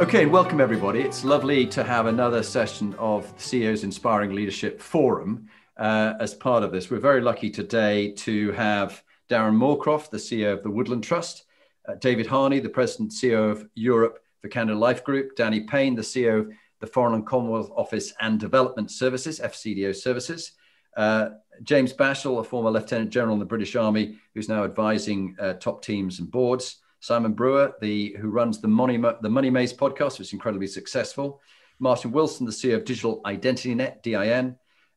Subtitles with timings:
[0.00, 1.00] Okay, welcome everybody.
[1.00, 6.62] It's lovely to have another session of the CEO's Inspiring Leadership Forum uh, as part
[6.62, 6.90] of this.
[6.90, 11.44] We're very lucky today to have Darren Moorcroft, the CEO of the Woodland Trust,
[11.86, 16.00] uh, David Harney, the President CEO of Europe for Canada Life Group, Danny Payne, the
[16.00, 20.52] CEO of the Foreign and Commonwealth Office and Development Services, FCDO Services,
[20.96, 21.28] uh,
[21.62, 25.84] James Bashall, a former Lieutenant General in the British Army, who's now advising uh, top
[25.84, 30.28] teams and boards, Simon Brewer, the, who runs the Money, the Money Maze podcast, which
[30.28, 31.40] is incredibly successful.
[31.78, 34.56] Martin Wilson, the CEO of Digital Identity Net, DIN.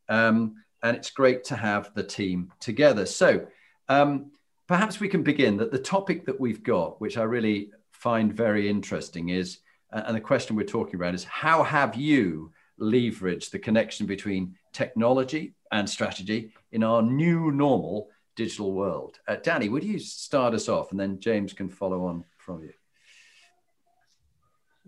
[0.10, 3.06] Um, and it's great to have the team together.
[3.06, 3.48] So
[3.88, 4.32] um,
[4.68, 8.70] perhaps we can begin that the topic that we've got, which I really find very
[8.70, 9.60] interesting, is,
[9.92, 15.54] and the question we're talking about is how have you leveraged the connection between technology
[15.72, 19.20] and strategy in our new normal digital world.
[19.28, 22.74] Uh, Danny, would you start us off and then James can follow on from you?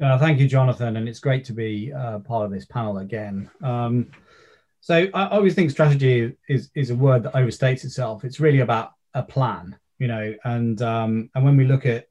[0.02, 0.98] Uh, thank you, Jonathan.
[0.98, 3.50] And it's great to be uh, part of this panel again.
[3.64, 4.12] Um,
[4.82, 8.24] so I always think strategy is, is a word that overstates itself.
[8.24, 12.08] It's really about a plan, you know, and, um, and when we look at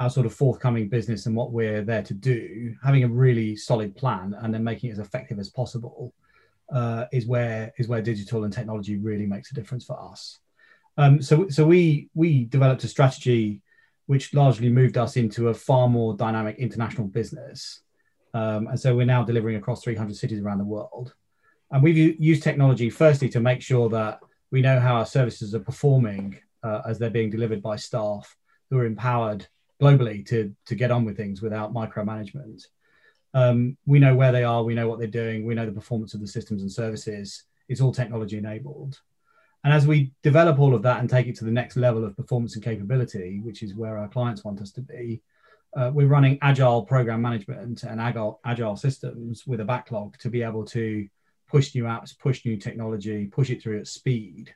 [0.00, 3.96] our sort of forthcoming business and what we're there to do, having a really solid
[3.96, 6.14] plan and then making it as effective as possible
[6.72, 10.38] uh, is where is where digital and technology really makes a difference for us.
[10.98, 13.62] Um, so, so we we developed a strategy
[14.06, 17.80] which largely moved us into a far more dynamic international business,
[18.34, 21.14] um, and so we're now delivering across 300 cities around the world.
[21.70, 24.18] And we've used technology firstly to make sure that
[24.50, 28.36] we know how our services are performing uh, as they're being delivered by staff
[28.70, 29.46] who are empowered
[29.80, 32.66] globally to to get on with things without micromanagement.
[33.34, 36.14] Um, we know where they are, we know what they're doing, we know the performance
[36.14, 37.44] of the systems and services.
[37.68, 38.98] It's all technology enabled.
[39.64, 42.16] And as we develop all of that and take it to the next level of
[42.16, 45.20] performance and capability, which is where our clients want us to be,
[45.76, 50.42] uh, we're running agile program management and agile, agile systems with a backlog to be
[50.42, 51.06] able to
[51.48, 54.54] push new apps, push new technology, push it through at speed,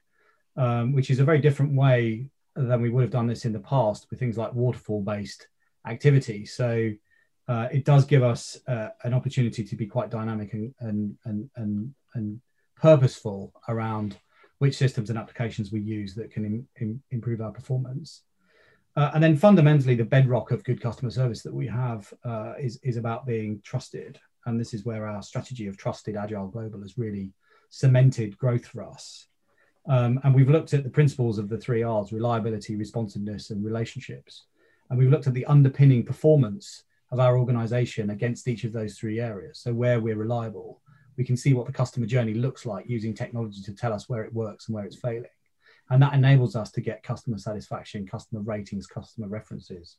[0.57, 3.59] um, which is a very different way than we would have done this in the
[3.59, 5.49] past with things like waterfall based
[5.87, 6.47] activity.
[6.47, 6.93] So
[7.49, 11.51] uh, it does give us uh, an opportunity to be quite dynamic and, and, and,
[11.57, 12.41] and, and
[12.77, 14.17] purposeful around
[14.63, 18.23] which systems and applications we use that can Im- Im- improve our performance.
[18.95, 22.79] Uh, and then fundamentally, the bedrock of good customer service that we have uh, is,
[22.85, 24.21] is about being trusted.
[24.47, 27.33] And this is where our strategy of trusted agile global has really
[27.71, 29.27] cemented growth for us.
[29.89, 34.45] Um, and we've looked at the principles of the three R's reliability, responsiveness, and relationships.
[34.91, 39.19] And we've looked at the underpinning performance of our organization against each of those three
[39.19, 39.59] areas.
[39.59, 40.81] So, where we're reliable,
[41.17, 44.25] we can see what the customer journey looks like using technology to tell us where
[44.25, 45.31] it works and where it's failing.
[45.91, 49.97] And that enables us to get customer satisfaction, customer ratings, customer references.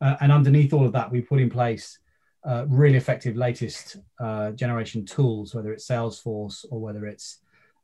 [0.00, 1.98] Uh, and underneath all of that, we put in place
[2.46, 7.38] uh, really effective latest uh, generation tools, whether it's Salesforce or whether it's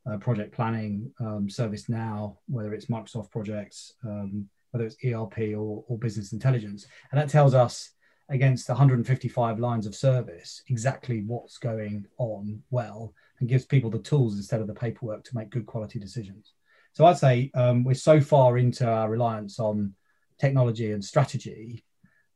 [0.09, 5.97] uh, project planning, um, ServiceNow, whether it's Microsoft projects, um, whether it's ERP or, or
[5.97, 6.87] business intelligence.
[7.11, 7.91] And that tells us
[8.33, 14.35] against 155 lines of service exactly what's going on well and gives people the tools
[14.35, 16.53] instead of the paperwork to make good quality decisions.
[16.93, 19.93] So I'd say um, we're so far into our reliance on
[20.39, 21.83] technology and strategy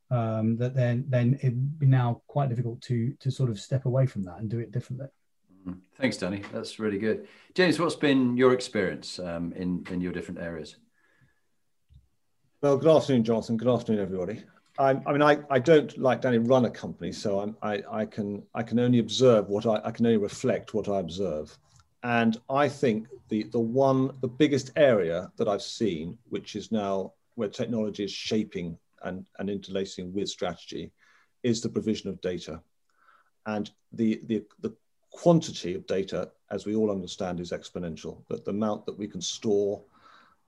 [0.09, 4.05] um, that then then it'd be now quite difficult to to sort of step away
[4.05, 5.07] from that and do it differently.
[5.61, 5.79] Mm-hmm.
[5.99, 6.43] Thanks, Danny.
[6.53, 7.27] That's really good.
[7.55, 10.77] James, what's been your experience um, in in your different areas?
[12.61, 13.57] Well, good afternoon, Jonathan.
[13.57, 14.43] Good afternoon, everybody.
[14.79, 18.05] I, I mean, I, I don't like Danny run a company, so I'm, I, I
[18.05, 21.57] can I can only observe what I, I can only reflect what I observe,
[22.03, 27.13] and I think the the one the biggest area that I've seen, which is now
[27.35, 30.91] where technology is shaping and and interlacing with strategy,
[31.43, 32.61] is the provision of data,
[33.47, 34.75] and the the the
[35.09, 38.21] quantity of data, as we all understand, is exponential.
[38.29, 39.81] That the amount that we can store,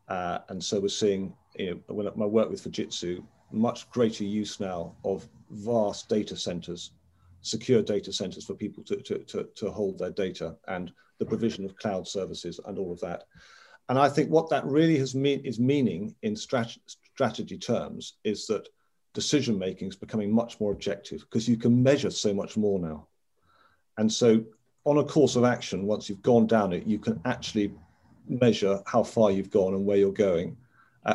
[0.08, 4.60] uh, and so we're seeing, you know, when I work with Fujitsu, much greater use
[4.60, 6.92] now of vast data centers,
[7.42, 11.66] secure data centers for people to, to, to, to hold their data and the provision
[11.66, 13.24] of cloud services and all of that.
[13.90, 16.78] And I think what that really has mean, is meaning in strat
[17.14, 18.70] strategy terms is that
[19.14, 23.08] decision making is becoming much more objective because you can measure so much more now.
[23.98, 24.44] And so,
[24.86, 27.74] on a course of action, once you've gone down it, you can actually
[28.28, 30.56] measure how far you've gone and where you're going,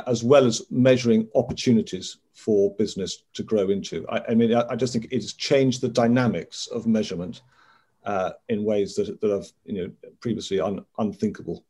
[0.07, 4.07] as well as measuring opportunities for business to grow into.
[4.09, 7.43] I, I mean, I, I, just think it has changed the dynamics of measurement
[8.05, 11.65] uh, in ways that, that have you know previously un, unthinkable.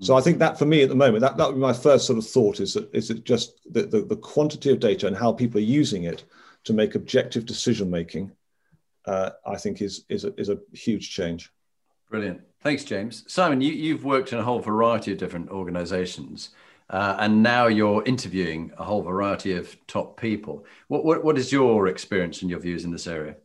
[0.00, 2.06] So I think that for me at the moment, that, that would be my first
[2.06, 5.16] sort of thought is that is it just the, the, the quantity of data and
[5.16, 6.24] how people are using it
[6.64, 8.30] to make objective decision making,
[9.06, 11.50] uh, I think is, is, a, is a huge change.
[12.10, 12.42] Brilliant.
[12.60, 13.24] Thanks, James.
[13.26, 16.50] Simon, you, you've worked in a whole variety of different organizations.
[16.88, 20.64] Uh, and now you're interviewing a whole variety of top people.
[20.88, 23.36] What, what, what is your experience and your views in this area?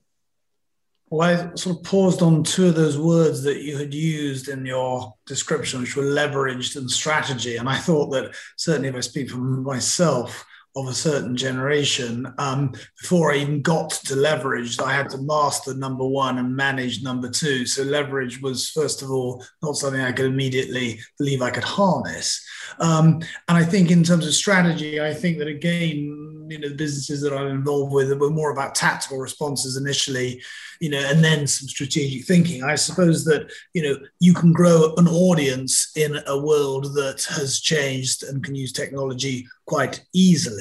[1.10, 4.66] Well, I sort of paused on two of those words that you had used in
[4.66, 7.58] your description, which were leveraged and strategy.
[7.58, 10.46] And I thought that certainly if I speak for myself,
[10.76, 12.34] of a certain generation.
[12.38, 17.04] Um, before I even got to leverage, I had to master number one and manage
[17.04, 17.66] number two.
[17.66, 22.46] So leverage was, first of all, not something I could immediately believe I could harness.
[22.80, 26.76] Um, and I think in terms of strategy, I think that again, you know, the
[26.76, 30.42] businesses that I'm involved with were more about tactical responses initially,
[30.80, 32.64] you know, and then some strategic thinking.
[32.64, 37.60] I suppose that, you know, you can grow an audience in a world that has
[37.62, 40.61] changed and can use technology quite easily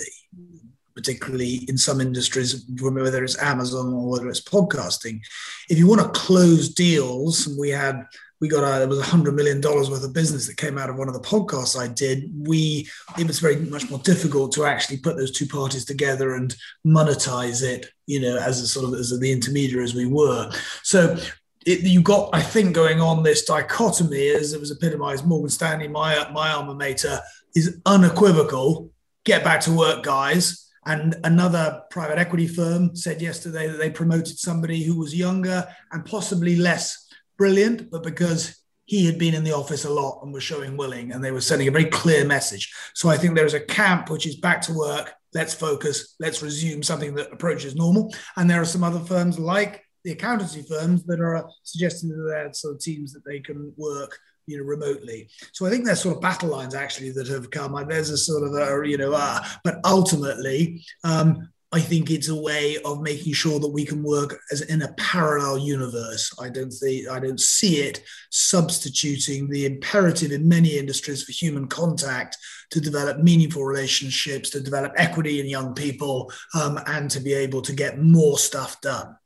[0.94, 5.20] particularly in some industries, whether it's Amazon or whether it's podcasting.
[5.68, 8.06] If you want to close deals, and we had
[8.40, 10.96] we got a, it was hundred million dollars worth of business that came out of
[10.96, 12.30] one of the podcasts I did.
[12.34, 12.88] We
[13.18, 16.54] it was very much more difficult to actually put those two parties together and
[16.86, 20.50] monetize it, you know, as a sort of as the intermediaries we were.
[20.82, 21.18] So
[21.66, 25.26] it, you got, I think, going on this dichotomy as it was epitomized.
[25.26, 27.20] Morgan Stanley, my my alma mater,
[27.54, 28.90] is unequivocal.
[29.30, 30.68] Get back to work, guys.
[30.86, 36.04] And another private equity firm said yesterday that they promoted somebody who was younger and
[36.04, 37.06] possibly less
[37.38, 41.12] brilliant, but because he had been in the office a lot and was showing willing,
[41.12, 42.74] and they were sending a very clear message.
[42.94, 45.12] So I think there is a camp which is back to work.
[45.32, 46.16] Let's focus.
[46.18, 48.12] Let's resume something that approaches normal.
[48.36, 52.52] And there are some other firms like the accountancy firms that are suggesting to their
[52.52, 54.18] sort of teams that they can work
[54.50, 57.72] you know remotely so i think there's sort of battle lines actually that have come
[57.88, 62.34] there's a sort of a you know uh, but ultimately um, I think it's a
[62.34, 66.34] way of making sure that we can work as in a parallel universe.
[66.40, 71.68] I don't see I don't see it substituting the imperative in many industries for human
[71.68, 72.36] contact
[72.70, 77.62] to develop meaningful relationships, to develop equity in young people, um, and to be able
[77.62, 79.16] to get more stuff done.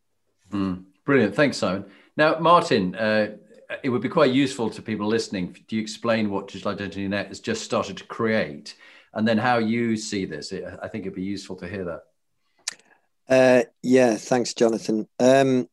[0.53, 1.87] Mm, brilliant, thanks, Simon.
[2.17, 3.37] Now, Martin, uh,
[3.83, 5.57] it would be quite useful to people listening.
[5.69, 8.75] Do you explain what Digital Identity Net has just started to create,
[9.13, 10.53] and then how you see this?
[10.53, 12.03] I think it'd be useful to hear that.
[13.29, 15.09] Uh, yeah, thanks, Jonathan.
[15.19, 15.69] Um,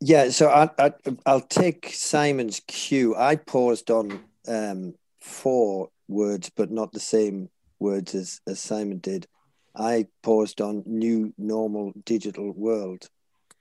[0.00, 0.92] yeah, so I,
[1.26, 3.14] will take Simon's cue.
[3.16, 7.48] I paused on um, four words, but not the same
[7.78, 9.26] words as, as Simon did.
[9.74, 13.08] I paused on new normal digital world.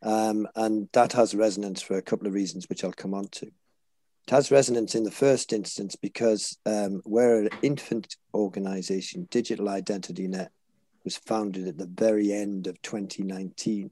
[0.03, 3.45] Um, and that has resonance for a couple of reasons, which I'll come on to.
[3.47, 10.27] It has resonance in the first instance because um, we're an infant organization, Digital Identity
[10.27, 10.51] Net,
[11.03, 13.91] was founded at the very end of 2019.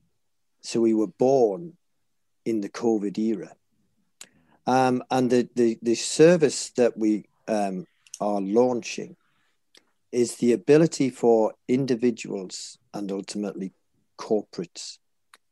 [0.61, 1.73] So we were born
[2.45, 3.53] in the COVID era.
[4.67, 7.85] Um, and the, the, the service that we um,
[8.19, 9.15] are launching
[10.11, 13.73] is the ability for individuals and ultimately
[14.17, 14.97] corporates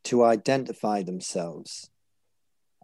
[0.06, 1.90] to identify themselves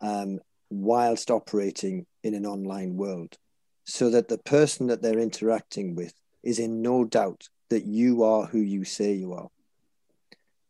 [0.02, 3.38] um, whilst operating in an online world
[3.86, 8.46] so that the person that they're interacting with is in no doubt that you are
[8.46, 9.50] who you say you are.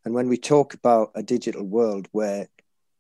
[0.04, 2.48] And when we talk about a digital world where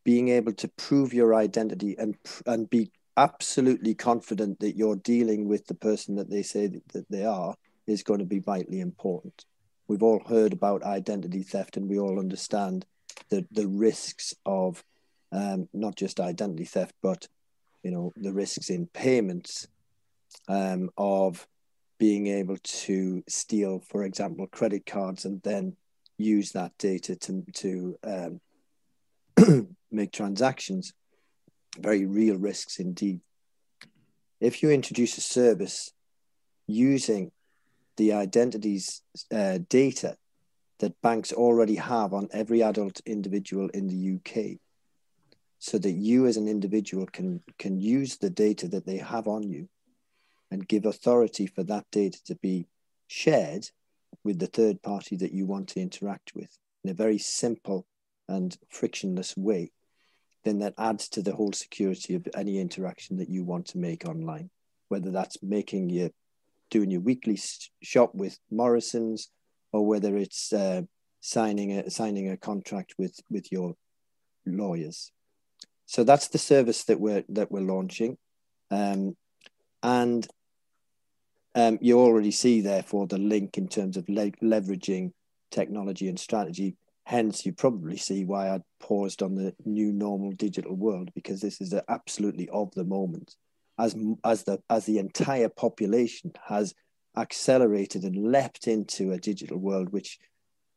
[0.04, 5.66] being able to prove your identity and and be absolutely confident that you're dealing with
[5.68, 7.56] the person that they say that they are
[7.88, 9.46] is going to be vitally important.
[9.88, 12.86] We've all heard about identity theft and we all understand
[13.30, 14.84] the, the risks of
[15.32, 17.28] um, not just identity theft, but
[17.84, 19.68] you know the risks in payments
[20.48, 21.48] um, of
[21.98, 25.76] being able to steal, for example, credit cards and then
[26.18, 27.98] use that data to, to
[29.38, 30.94] um, make transactions.
[31.80, 33.22] Very real risks indeed.
[34.40, 35.92] If you introduce a service
[36.68, 37.32] using
[37.98, 39.02] the identities
[39.34, 40.18] uh, data
[40.80, 44.60] that banks already have on every adult individual in the UK,
[45.60, 49.44] so that you as an individual can can use the data that they have on
[49.44, 49.68] you
[50.52, 52.68] and give authority for that data to be
[53.08, 53.70] shared
[54.24, 57.86] with the third party that you want to interact with in a very simple
[58.28, 59.72] and frictionless way,
[60.44, 64.06] then that adds to the whole security of any interaction that you want to make
[64.06, 64.50] online,
[64.90, 66.10] whether that's making your
[66.72, 67.40] doing your weekly
[67.82, 69.30] shop with Morrison's
[69.76, 70.84] or whether it's uh,
[71.20, 73.76] signing a signing a contract with with your
[74.46, 75.12] lawyers.
[75.86, 78.18] So that's the service that we're that we're launching,
[78.72, 79.18] um,
[79.84, 80.26] and
[81.56, 85.12] um, you already see therefore the link in terms of le- leveraging
[85.52, 86.78] technology and strategy.
[87.04, 91.60] Hence, you probably see why I paused on the new normal digital world because this
[91.60, 93.36] is absolutely of the moment,
[93.78, 96.74] as as the as the entire population has
[97.18, 100.20] accelerated and leapt into a digital world, which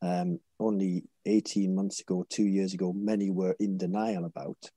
[0.03, 4.71] um, only 18 months ago, two years ago, many were in denial about.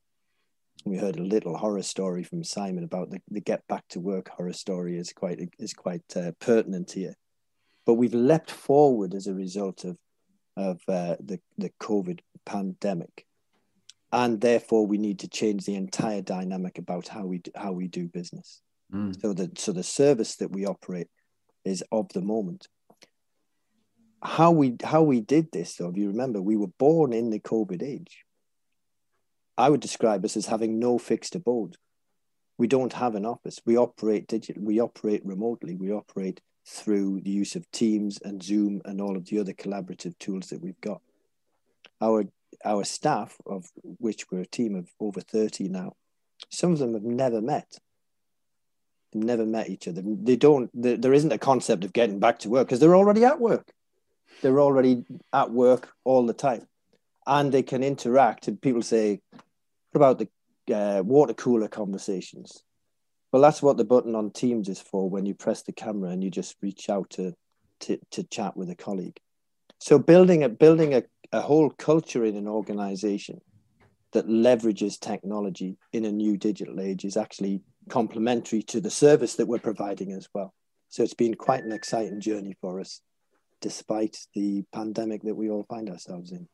[0.83, 4.29] We heard a little horror story from Simon about the, the get back to work
[4.29, 7.13] horror story is quite is quite uh, pertinent here.
[7.85, 9.97] But we've leapt forward as a result of
[10.57, 13.27] of uh, the the COVID pandemic,
[14.11, 18.07] and therefore we need to change the entire dynamic about how we how we do
[18.07, 18.61] business.
[18.91, 19.21] Mm.
[19.21, 21.09] So that so the service that we operate
[21.65, 22.67] is of the moment.
[24.23, 27.39] How we how we did this though if you remember we were born in the
[27.39, 28.23] covid age.
[29.57, 31.77] I would describe us as having no fixed abode.
[32.57, 33.59] We don't have an office.
[33.65, 35.75] We operate digital we operate remotely.
[35.75, 40.17] We operate through the use of teams and zoom and all of the other collaborative
[40.19, 41.01] tools that we've got.
[41.99, 42.25] Our
[42.63, 45.93] our staff of which we're a team of over 30 now
[46.49, 47.77] some of them have never met
[49.13, 50.01] never met each other.
[50.03, 53.39] They don't there isn't a concept of getting back to work because they're already at
[53.39, 53.71] work.
[54.41, 55.03] They're already
[55.33, 56.67] at work all the time.
[57.27, 62.63] And they can interact and people say what about the uh, water cooler conversations?
[63.31, 66.23] Well that's what the button on teams is for when you press the camera and
[66.23, 67.33] you just reach out to
[67.81, 69.19] to, to chat with a colleague.
[69.79, 73.41] So building a building a, a whole culture in an organization
[74.11, 79.47] that leverages technology in a new digital age is actually complementary to the service that
[79.47, 80.53] we're providing as well
[80.89, 83.01] so it's been quite an exciting journey for us
[83.61, 86.47] despite the pandemic that we all find ourselves in.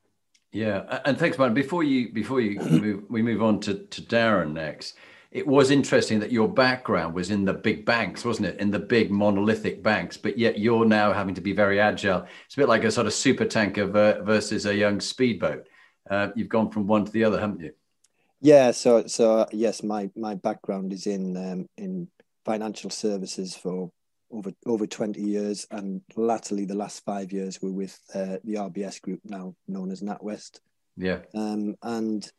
[0.51, 1.55] Yeah, and thanks, Martin.
[1.55, 4.95] Before you before you move, we move on to, to Darren next.
[5.31, 8.59] It was interesting that your background was in the big banks, wasn't it?
[8.59, 12.25] In the big monolithic banks, but yet you're now having to be very agile.
[12.45, 15.67] It's a bit like a sort of super tanker versus a young speedboat.
[16.09, 17.73] Uh, you've gone from one to the other, haven't you?
[18.41, 18.71] Yeah.
[18.71, 22.07] So so uh, yes, my my background is in um, in
[22.45, 23.91] financial services for
[24.31, 29.01] over over 20 years and latterly the last five years we're with uh, the RBS
[29.01, 30.59] group now known as NatWest.
[30.97, 31.19] Yeah.
[31.33, 32.29] Um, and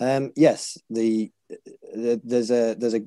[0.00, 3.06] um, yes, the, the, there's a there's a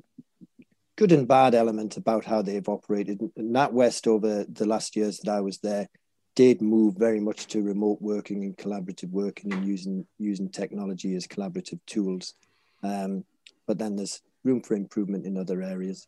[0.96, 3.20] good and bad element about how they've operated.
[3.38, 5.88] NatWest over the last years that I was there
[6.34, 11.26] did move very much to remote working and collaborative working and using using technology as
[11.26, 12.34] collaborative tools.
[12.82, 13.24] Um,
[13.66, 16.06] but then there's room for improvement in other areas.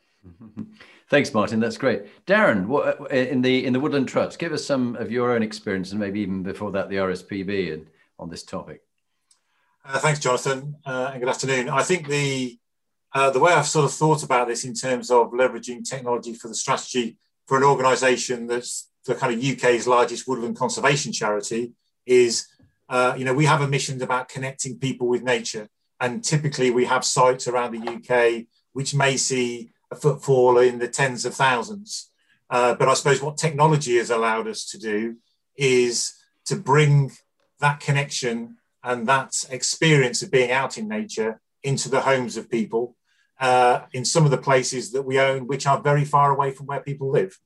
[1.09, 1.61] Thanks, Martin.
[1.61, 2.27] That's great.
[2.27, 5.43] Darren, what, uh, in the in the Woodland Trust, give us some of your own
[5.43, 7.87] experience, and maybe even before that, the RSPB, and
[8.19, 8.83] on this topic.
[9.85, 11.71] Uh, thanks, Jonathan, uh, and good afternoon.
[11.71, 12.59] I think the
[13.15, 16.49] uh, the way I've sort of thought about this in terms of leveraging technology for
[16.49, 21.73] the strategy for an organisation that's the kind of UK's largest woodland conservation charity
[22.07, 22.47] is,
[22.89, 25.69] uh, you know, we have a mission about connecting people with nature,
[26.01, 30.89] and typically we have sites around the UK which may see a footfall in the
[30.89, 32.11] tens of thousands.
[32.49, 35.17] Uh, but I suppose what technology has allowed us to do
[35.57, 36.15] is
[36.47, 37.13] to bring
[37.61, 42.97] that connection and that experience of being out in nature into the homes of people
[43.41, 46.67] uh, in some of the places that we own, which are very far away from
[46.67, 47.39] where people live.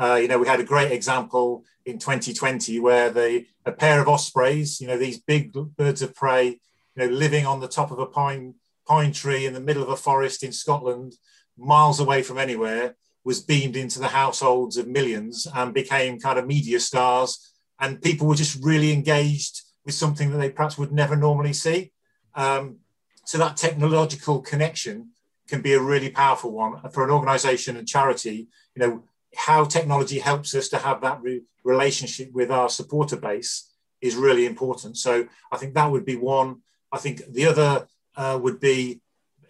[0.00, 4.08] Uh, you know, we had a great example in 2020 where the a pair of
[4.08, 6.58] ospreys, you know, these big birds of prey, you
[6.96, 8.54] know, living on the top of a pine
[8.86, 11.16] pine tree in the middle of a forest in Scotland,
[11.58, 16.46] miles away from anywhere, was beamed into the households of millions and became kind of
[16.46, 17.52] media stars.
[17.78, 21.92] And people were just really engaged with something that they perhaps would never normally see.
[22.34, 22.78] Um,
[23.26, 25.10] so that technological connection
[25.46, 28.48] can be a really powerful one for an organization and charity.
[28.74, 29.04] You know,
[29.36, 33.70] how technology helps us to have that re- relationship with our supporter base
[34.00, 34.96] is really important.
[34.96, 36.62] So I think that would be one.
[36.90, 39.00] I think the other uh, would be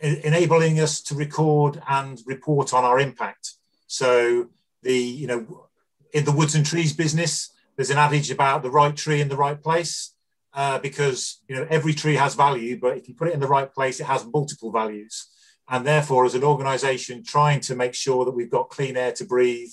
[0.00, 3.54] enabling us to record and report on our impact.
[3.86, 4.48] So
[4.82, 5.66] the you know
[6.12, 9.36] in the woods and trees business, there's an adage about the right tree in the
[9.36, 10.14] right place
[10.54, 13.46] uh, because you know every tree has value, but if you put it in the
[13.46, 15.28] right place, it has multiple values.
[15.72, 19.24] And therefore, as an organisation, trying to make sure that we've got clean air to
[19.24, 19.70] breathe,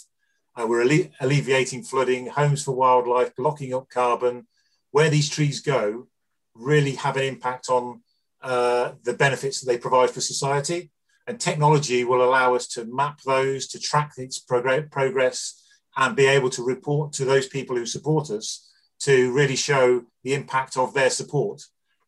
[0.55, 4.47] uh, we're alle- alleviating flooding, homes for wildlife, blocking up carbon.
[4.91, 6.07] Where these trees go
[6.53, 8.01] really have an impact on
[8.41, 10.91] uh, the benefits that they provide for society.
[11.25, 15.63] And technology will allow us to map those, to track its prog- progress,
[15.97, 20.35] and be able to report to those people who support us to really show the
[20.35, 21.63] impact of their support,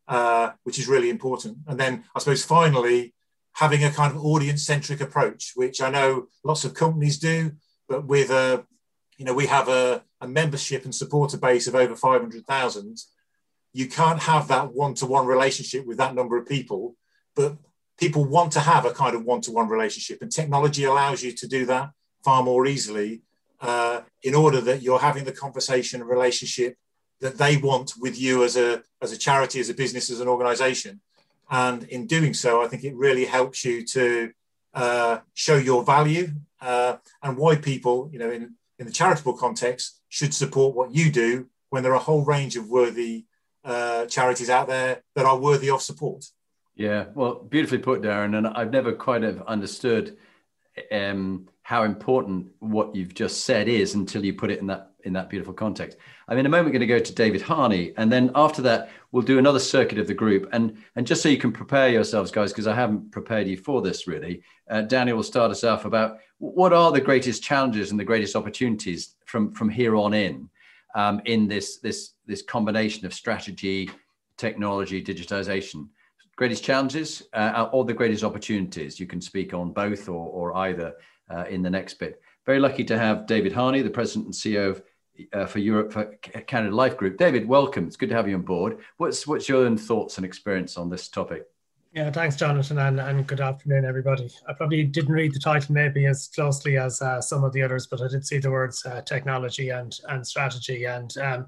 [0.07, 1.57] uh, which is really important.
[1.67, 3.13] And then I suppose finally,
[3.53, 7.51] having a kind of audience centric approach, which I know lots of companies do,
[7.87, 8.65] but with a,
[9.17, 12.97] you know, we have a, a membership and supporter base of over 500,000.
[13.73, 16.95] You can't have that one to one relationship with that number of people,
[17.35, 17.57] but
[17.97, 21.33] people want to have a kind of one to one relationship, and technology allows you
[21.33, 21.91] to do that
[22.23, 23.21] far more easily
[23.61, 26.75] uh, in order that you're having the conversation and relationship
[27.19, 30.27] that they want with you as a as a charity, as a business, as an
[30.27, 31.01] organization.
[31.49, 34.31] And in doing so, I think it really helps you to
[34.73, 36.29] uh, show your value
[36.61, 41.11] uh, and why people, you know, in, in the charitable context, should support what you
[41.11, 43.25] do when there are a whole range of worthy
[43.63, 46.25] uh, charities out there that are worthy of support.
[46.75, 48.37] Yeah, well, beautifully put, Darren.
[48.37, 50.17] And I've never quite have understood
[50.91, 55.13] um, how important what you've just said is until you put it in that in
[55.13, 55.97] that beautiful context.
[56.27, 59.23] I'm in a moment going to go to David Harney, and then after that, we'll
[59.23, 60.49] do another circuit of the group.
[60.51, 63.81] And and just so you can prepare yourselves, guys, because I haven't prepared you for
[63.81, 64.43] this really.
[64.69, 68.35] Uh, Daniel will start us off about what are the greatest challenges and the greatest
[68.35, 70.49] opportunities from from here on in
[70.95, 73.89] um, in this this this combination of strategy,
[74.37, 75.87] technology, digitization.
[76.35, 78.97] Greatest challenges uh, or the greatest opportunities?
[78.97, 80.93] You can speak on both or, or either
[81.29, 82.21] uh, in the next bit.
[82.45, 84.81] Very lucky to have David Harney, the president and CEO of
[85.33, 86.05] uh, for Europe for
[86.47, 87.17] Canada Life Group.
[87.17, 87.87] David, welcome.
[87.87, 88.79] It's good to have you on board.
[88.97, 91.47] What's what's your own thoughts and experience on this topic?
[91.91, 94.29] Yeah, thanks, Jonathan, and, and good afternoon, everybody.
[94.47, 97.87] I probably didn't read the title maybe as closely as uh, some of the others,
[97.87, 101.47] but I did see the words uh, technology and and strategy, and um,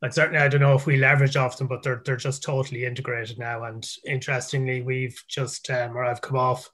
[0.00, 2.84] like certainly I don't know if we leverage off them, but they're they're just totally
[2.84, 3.64] integrated now.
[3.64, 6.70] And interestingly, we've just um, or I've come off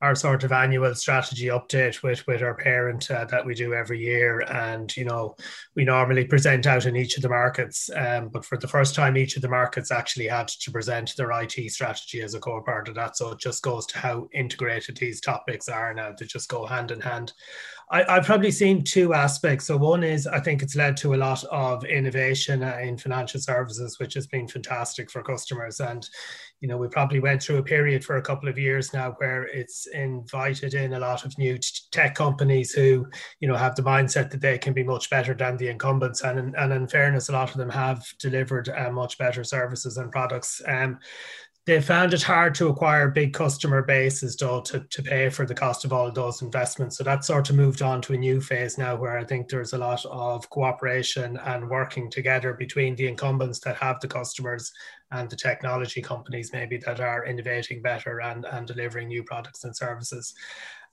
[0.00, 4.00] our sort of annual strategy update with with our parent uh, that we do every
[4.00, 4.40] year.
[4.40, 5.36] And you know
[5.74, 9.16] we normally present out in each of the markets um, but for the first time
[9.16, 12.88] each of the markets actually had to present their IT strategy as a core part
[12.88, 13.16] of that.
[13.16, 16.12] So it just goes to how integrated these topics are now.
[16.18, 17.32] They just go hand in hand
[17.92, 19.66] I, have probably seen two aspects.
[19.66, 23.40] So one is I think it's led to a lot of innovation uh, in financial
[23.40, 25.80] services, which has been fantastic for customers.
[25.80, 26.08] And
[26.60, 29.44] you know, we probably went through a period for a couple of years now where
[29.44, 31.58] it's invited in a lot of new
[31.90, 33.06] tech companies who,
[33.40, 36.22] you know, have the mindset that they can be much better than the incumbents.
[36.22, 40.12] And and in fairness, a lot of them have delivered uh, much better services and
[40.12, 40.62] products.
[40.68, 41.00] Um,
[41.66, 45.54] they found it hard to acquire big customer bases though to, to pay for the
[45.54, 46.96] cost of all those investments.
[46.96, 49.72] So that sort of moved on to a new phase now where i think there's
[49.72, 54.72] a lot of cooperation and working together between the incumbents that have the customers
[55.12, 59.76] and the technology companies maybe that are innovating better and, and delivering new products and
[59.76, 60.34] services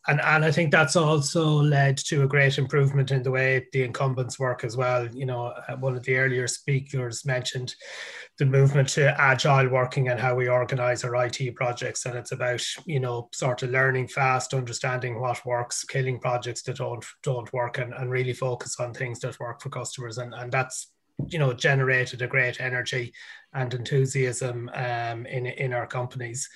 [0.07, 3.83] and and I think that's also led to a great improvement in the way the
[3.83, 5.07] incumbents work as well.
[5.13, 7.75] You know, uh, one of the earlier speakers mentioned
[8.37, 12.65] the movement to agile working and how we organize our IT projects, and it's about
[12.85, 17.77] you know sort of learning fast, understanding what works, killing projects that don't don't work,
[17.77, 20.91] and, and really focus on things that work for customers, and and that's
[21.25, 23.13] you know generated a great energy
[23.53, 26.47] and enthusiasm um, in in our companies.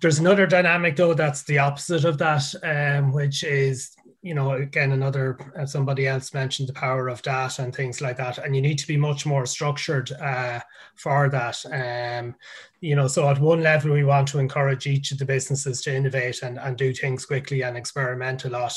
[0.00, 4.92] There's another dynamic though that's the opposite of that, um, which is you know again
[4.92, 8.62] another uh, somebody else mentioned the power of data and things like that, and you
[8.62, 10.60] need to be much more structured uh,
[10.96, 11.64] for that.
[11.72, 12.34] Um,
[12.80, 15.94] you know, so at one level we want to encourage each of the businesses to
[15.94, 18.74] innovate and, and do things quickly and experiment a lot.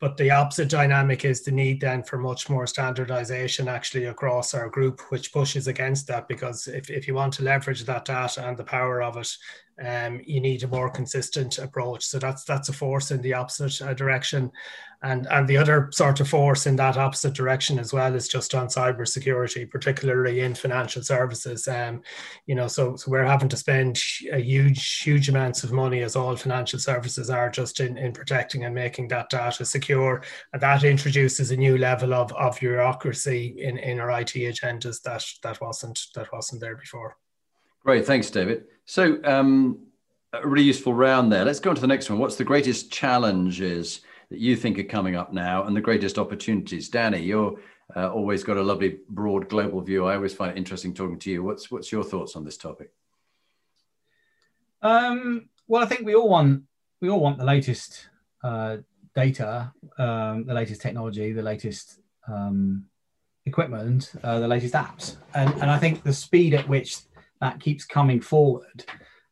[0.00, 4.68] But the opposite dynamic is the need then for much more standardization actually across our
[4.68, 8.56] group, which pushes against that because if, if you want to leverage that data and
[8.56, 9.28] the power of it,
[9.84, 12.04] um, you need a more consistent approach.
[12.04, 14.50] So that's that's a force in the opposite uh, direction,
[15.02, 18.54] and and the other sort of force in that opposite direction as well is just
[18.54, 21.68] on cybersecurity, particularly in financial services.
[21.68, 22.02] Um,
[22.46, 24.00] you know, so so we're having to spend
[24.32, 28.64] a huge huge amounts of money as all financial services are just in in protecting
[28.64, 33.78] and making that data secure, and that introduces a new level of of bureaucracy in
[33.78, 37.16] in our IT agendas that that wasn't that wasn't there before.
[37.84, 38.64] Great, thanks, David.
[38.84, 39.80] So, um,
[40.32, 41.44] a really useful round there.
[41.44, 42.18] Let's go on to the next one.
[42.18, 46.88] What's the greatest challenges that you think are coming up now, and the greatest opportunities?
[46.88, 47.58] Danny, you're
[47.96, 50.04] uh, always got a lovely, broad, global view.
[50.06, 51.42] I always find it interesting talking to you.
[51.42, 52.92] What's what's your thoughts on this topic?
[54.82, 56.64] Um, well, I think we all want
[57.00, 58.08] we all want the latest
[58.44, 58.78] uh,
[59.14, 62.84] data, um, the latest technology, the latest um,
[63.46, 66.98] equipment, uh, the latest apps, and and I think the speed at which
[67.40, 68.84] that keeps coming forward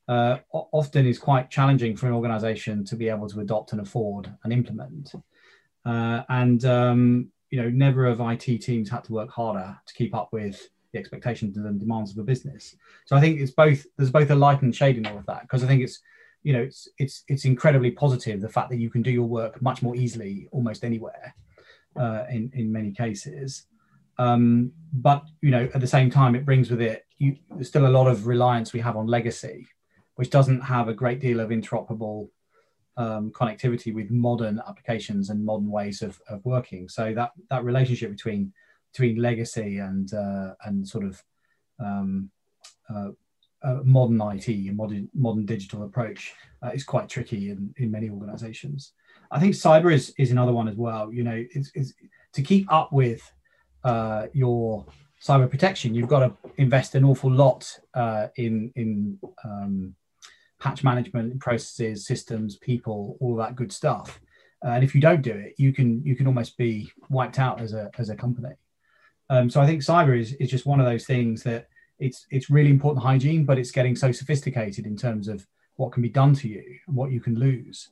[0.09, 4.33] uh, often is quite challenging for an organization to be able to adopt and afford
[4.45, 5.13] and implement.
[5.85, 10.15] Uh, and um, you know, never have IT teams had to work harder to keep
[10.15, 12.77] up with the expectations and demands of a business.
[13.07, 13.85] So I think it's both.
[13.97, 16.01] There's both a light and shade in all of that because I think it's
[16.43, 19.61] you know it's it's it's incredibly positive the fact that you can do your work
[19.61, 21.35] much more easily almost anywhere
[21.99, 23.67] uh, in in many cases.
[24.19, 27.87] Um, but you know at the same time it brings with it you, there's still
[27.87, 29.67] a lot of reliance we have on legacy
[30.15, 32.29] which doesn't have a great deal of interoperable
[32.97, 36.89] um, connectivity with modern applications and modern ways of, of working.
[36.89, 38.53] So that that relationship between
[38.93, 41.23] between legacy and uh, and sort of
[41.79, 42.31] um,
[42.89, 43.11] uh,
[43.63, 48.09] uh, modern IT and modern modern digital approach uh, is quite tricky in, in many
[48.09, 48.93] organizations.
[49.31, 51.13] I think cyber is, is another one as well.
[51.13, 51.93] You know, it's, it's
[52.35, 53.21] to keep up with
[53.87, 54.85] uh, your
[55.23, 59.95] cyber protection, you've got to invest an awful lot uh, in in um,
[60.61, 64.21] patch management processes, systems, people, all that good stuff.
[64.63, 67.73] And if you don't do it, you can you can almost be wiped out as
[67.73, 68.55] a as a company.
[69.31, 71.69] Um, so I think cyber is is just one of those things that
[71.99, 75.47] it's it's really important hygiene, but it's getting so sophisticated in terms of
[75.77, 77.91] what can be done to you and what you can lose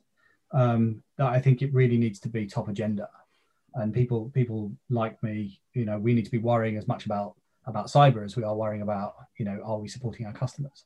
[0.51, 3.07] um, that I think it really needs to be top agenda.
[3.75, 7.35] And people people like me, you know, we need to be worrying as much about
[7.65, 10.85] about cyber as we are worrying about, you know, are we supporting our customers?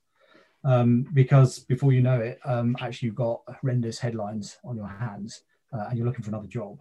[0.64, 5.44] um, because before you know it, um, actually you've got horrendous headlines on your hands
[5.74, 6.80] uh, and you're looking for another job.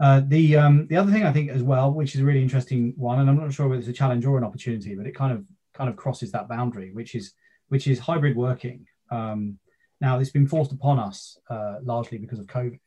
[0.00, 2.92] Uh, the um, the other thing I think as well, which is a really interesting
[2.96, 5.32] one, and I'm not sure whether it's a challenge or an opportunity, but it kind
[5.32, 5.44] of
[5.74, 7.34] kind of crosses that boundary, which is
[7.68, 8.86] which is hybrid working.
[9.10, 9.58] Um,
[10.00, 12.80] now, it's been forced upon us uh, largely because of COVID,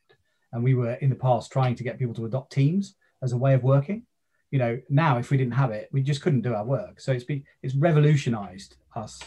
[0.56, 3.38] and we were in the past trying to get people to adopt Teams as a
[3.38, 4.04] way of working.
[4.50, 7.00] You know, now if we didn't have it, we just couldn't do our work.
[7.00, 9.20] So it's been it's revolutionised us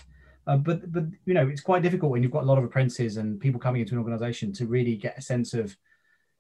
[0.49, 3.19] uh, but but you know it's quite difficult when you've got a lot of apprentices
[3.19, 5.77] and people coming into an organization to really get a sense of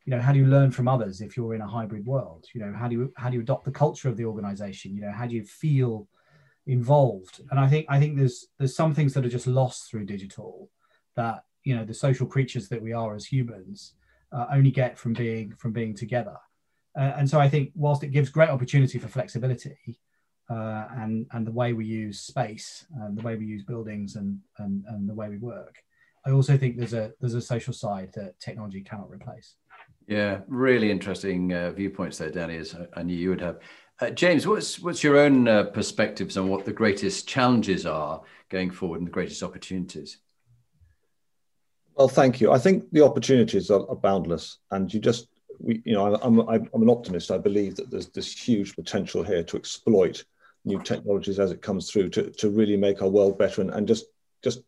[0.07, 2.61] you know how do you learn from others if you're in a hybrid world you
[2.61, 5.13] know how do you how do you adopt the culture of the organization you know
[5.13, 6.09] how do you feel
[6.67, 10.07] involved and i think i think there's there's some things that are just lost through
[10.07, 10.71] digital
[11.15, 13.93] that you know the social creatures that we are as humans
[14.33, 16.37] uh, only get from being from being together
[16.99, 19.99] uh, and so i think whilst it gives great opportunity for flexibility
[20.51, 24.39] uh, and and the way we use space and the way we use buildings and,
[24.59, 25.77] and and the way we work.
[26.27, 29.55] I also think there's a there's a social side that technology cannot replace.
[30.07, 32.57] Yeah, really interesting uh, viewpoints there, Danny.
[32.57, 33.59] As I knew you would have.
[34.01, 38.71] Uh, James, what's what's your own uh, perspectives on what the greatest challenges are going
[38.71, 40.19] forward and the greatest opportunities?
[41.99, 42.53] Well, thank you.
[42.53, 45.27] I think the opportunities are, are boundless, and you just
[45.59, 47.33] we, you know, I'm, I'm, I'm an optimist.
[47.33, 50.25] I believe that there's this huge potential here to exploit
[50.65, 53.89] new technologies as it comes through to, to really make our world better and, and
[53.89, 54.07] just
[54.45, 54.61] just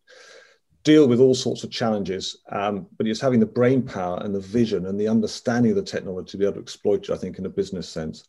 [0.83, 2.38] deal with all sorts of challenges.
[2.51, 5.83] Um, but it's having the brain power and the vision and the understanding of the
[5.85, 8.27] technology to be able to exploit it, I think, in a business sense.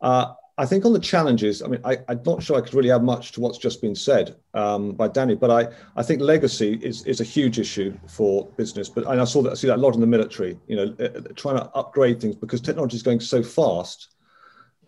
[0.00, 2.90] Uh, I think on the challenges, I mean, I, am not sure I could really
[2.90, 6.80] add much to what's just been said um, by Danny, but I, I think legacy
[6.82, 8.88] is, is a huge issue for business.
[8.88, 10.96] But and I saw that I see that a lot in the military, you know,
[10.98, 14.16] uh, trying to upgrade things because technology is going so fast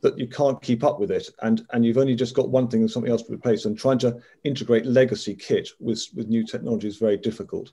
[0.02, 1.28] that you can't keep up with it.
[1.42, 3.98] And and you've only just got one thing and something else to replace and trying
[4.00, 7.70] to integrate legacy kit with with new technology is very difficult.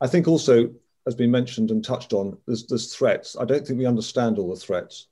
[0.00, 0.70] I think also
[1.04, 3.36] has been mentioned and touched on there's there's threats.
[3.38, 5.08] I don't think we understand all the threats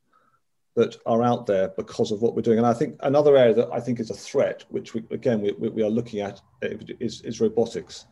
[0.77, 2.59] that are out there because of what we're doing.
[2.59, 5.53] And i think another area that i think is a threat which we, again we,
[5.53, 8.07] we are looking at is, is robotics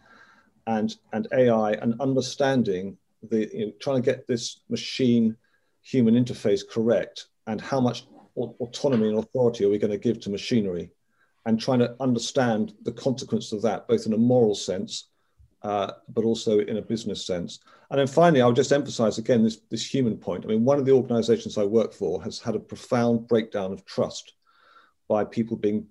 [0.67, 2.97] and and ai and understanding
[3.31, 5.37] the you know, trying to get this machine
[5.83, 10.31] human interface correct and how much autonomy and authority are we going to give to
[10.31, 10.91] machinery
[11.47, 15.09] and trying to understand the consequence of that, both in a moral sense,
[15.65, 17.61] uh, but also in a business sense.
[17.91, 20.45] And then finally, I'll just emphasize again this, this human point.
[20.45, 23.85] I mean, one of the organizations I work for has had a profound breakdown of
[23.87, 24.35] trust
[25.09, 25.87] by people being,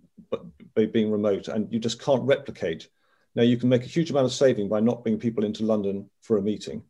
[0.75, 2.87] being remote, and you just can't replicate.
[3.35, 6.07] Now, you can make a huge amount of saving by not bringing people into London
[6.21, 6.83] for a meeting,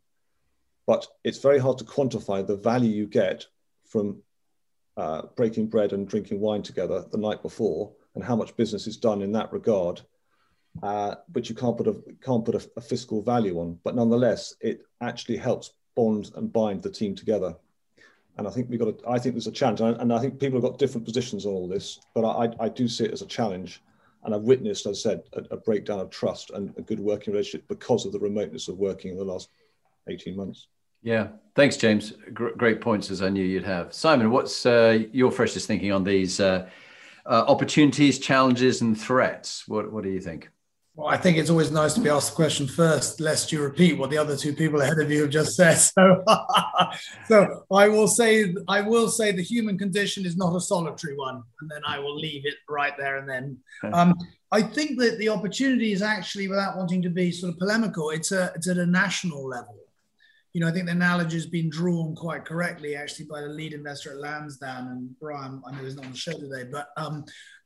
[0.86, 3.46] but it's very hard to quantify the value you get
[3.86, 4.22] from
[4.98, 8.98] uh, breaking bread and drinking wine together the night before, and how much business is
[8.98, 10.02] done in that regard,
[10.82, 13.78] uh, which you can't put a can't put a, a, fiscal value on.
[13.84, 17.54] But nonetheless, it actually helps bond and bind the team together.
[18.36, 19.00] And I think we got.
[19.08, 21.46] I think there's a challenge, and I, and I, think people have got different positions
[21.46, 22.00] on all this.
[22.14, 23.80] But I, I do see it as a challenge,
[24.24, 27.32] and I've witnessed, as I said, a, a breakdown of trust and a good working
[27.32, 29.50] relationship because of the remoteness of working in the last
[30.08, 30.66] 18 months.
[31.02, 32.14] Yeah, thanks, James.
[32.32, 33.92] great points, as I knew you'd have.
[33.92, 36.68] Simon, what's uh, your freshest thinking on these uh,
[37.26, 39.68] uh, opportunities, challenges, and threats?
[39.68, 40.50] What What do you think?
[40.96, 43.98] Well, I think it's always nice to be asked the question first, lest you repeat
[43.98, 45.74] what the other two people ahead of you have just said.
[45.94, 46.24] So,
[47.26, 51.42] so I will say, I will say, the human condition is not a solitary one,
[51.60, 53.58] and then I will leave it right there and then.
[53.92, 54.14] Um,
[54.52, 58.30] I think that the opportunity is actually, without wanting to be sort of polemical, it's
[58.30, 59.76] a it's at a national level.
[60.52, 63.72] You know, I think the analogy has been drawn quite correctly, actually, by the lead
[63.72, 65.60] investor at Lansdowne and Brian.
[65.66, 67.24] I know he's not on the show today, but um,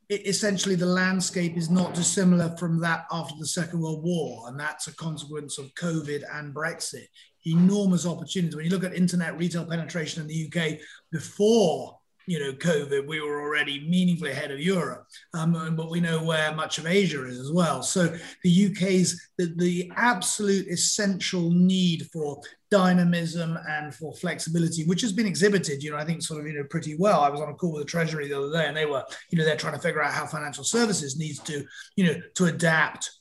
[0.08, 4.86] essentially the landscape is not dissimilar from that after the Second World War, and that's
[4.86, 7.06] a consequence of COVID and Brexit.
[7.46, 8.56] Enormous opportunities.
[8.56, 10.78] When you look at internet retail penetration in the UK
[11.12, 11.97] before
[12.28, 16.54] you know COVID, we were already meaningfully ahead of Europe, um, but we know where
[16.54, 17.82] much of Asia is as well.
[17.82, 18.14] So
[18.44, 25.26] the UK's the, the absolute essential need for dynamism and for flexibility, which has been
[25.26, 27.20] exhibited, you know, I think sort of, you know, pretty well.
[27.20, 29.38] I was on a call with the Treasury the other day and they were, you
[29.38, 31.64] know, they're trying to figure out how financial services needs to,
[31.96, 33.17] you know, to adapt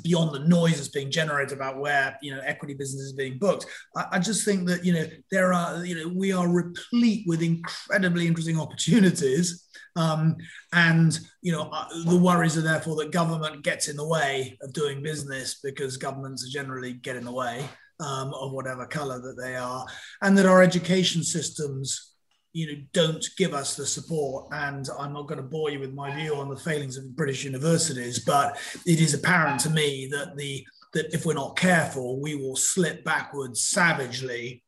[0.00, 3.66] beyond the noise that's being generated about where you know equity business is being booked.
[3.96, 7.42] I, I, just think that you know there are you know we are replete with
[7.42, 9.62] incredibly interesting opportunities.
[9.96, 10.36] Um,
[10.74, 14.72] and you know uh, the worries are therefore that government gets in the way of
[14.72, 17.66] doing business because governments generally get in the way
[18.00, 19.86] um, of whatever color that they are,
[20.22, 22.15] and that our education systems
[22.52, 24.46] you know don't give us the support.
[24.52, 27.44] And i'm not going to bore you with my view on the failings of british
[27.44, 32.34] universities but it is apparent to me that the that if we're not careful we
[32.34, 34.62] will slip backwards savagely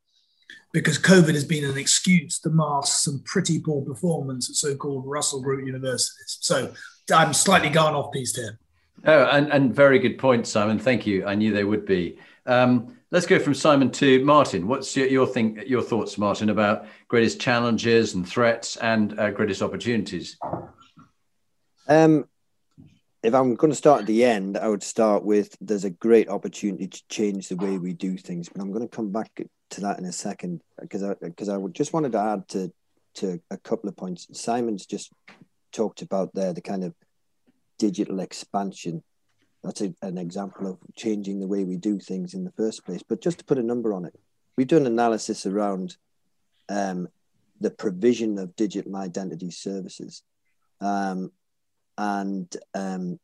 [0.71, 5.41] because covid has been an excuse to mask some pretty poor performance at so-called russell
[5.41, 6.37] group universities.
[6.41, 6.71] So
[7.13, 8.59] i'm slightly gone off piece here.
[9.05, 10.77] Oh and, and very good point simon.
[10.77, 11.25] Thank you.
[11.25, 14.67] I knew they would be um, let's go from Simon to Martin.
[14.67, 19.61] What's your, your think your thoughts, Martin, about greatest challenges and threats and uh, greatest
[19.61, 20.37] opportunities?
[21.87, 22.27] Um,
[23.21, 26.29] if I'm going to start at the end, I would start with there's a great
[26.29, 29.81] opportunity to change the way we do things, but I'm going to come back to
[29.81, 32.71] that in a second because I because I just wanted to add to
[33.15, 34.27] to a couple of points.
[34.33, 35.11] Simon's just
[35.71, 36.95] talked about there the kind of
[37.77, 39.03] digital expansion
[39.63, 43.03] that's a, an example of changing the way we do things in the first place.
[43.07, 44.17] But just to put a number on it,
[44.55, 45.97] we've done analysis around
[46.69, 47.07] um,
[47.59, 50.23] the provision of digital identity services,
[50.79, 51.31] um,
[51.97, 53.19] and um,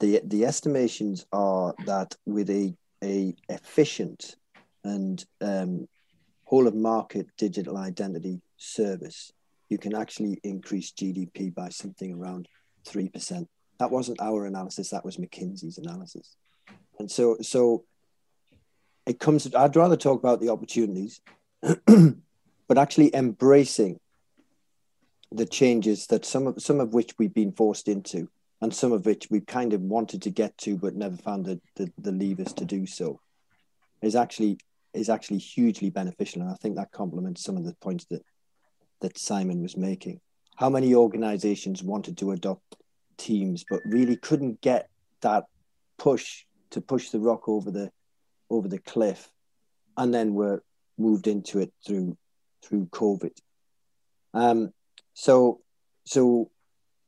[0.00, 4.36] the the estimations are that with a a efficient
[4.84, 5.86] and um,
[6.44, 9.32] whole of market digital identity service,
[9.68, 12.48] you can actually increase GDP by something around
[12.86, 16.36] three percent that wasn't our analysis that was mckinsey's analysis.
[16.98, 17.84] And so so
[19.06, 21.20] it comes i'd rather talk about the opportunities
[22.68, 23.98] but actually embracing
[25.32, 28.28] the changes that some of some of which we've been forced into
[28.60, 31.60] and some of which we've kind of wanted to get to but never found the,
[31.76, 33.20] the, the levers to do so
[34.00, 34.58] is actually
[34.92, 36.42] is actually hugely beneficial.
[36.42, 38.22] And i think that complements some of the points that
[39.00, 40.20] that simon was making.
[40.56, 42.76] How many organizations wanted to adopt
[43.16, 44.88] teams, but really couldn't get
[45.20, 45.44] that
[45.98, 47.90] push to push the rock over the
[48.50, 49.30] over the cliff,
[49.96, 50.62] and then were
[50.98, 52.16] moved into it through
[52.62, 53.36] through COVID.
[54.32, 54.72] Um,
[55.14, 55.60] so
[56.04, 56.50] so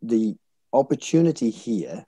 [0.02, 0.36] the
[0.72, 2.06] opportunity here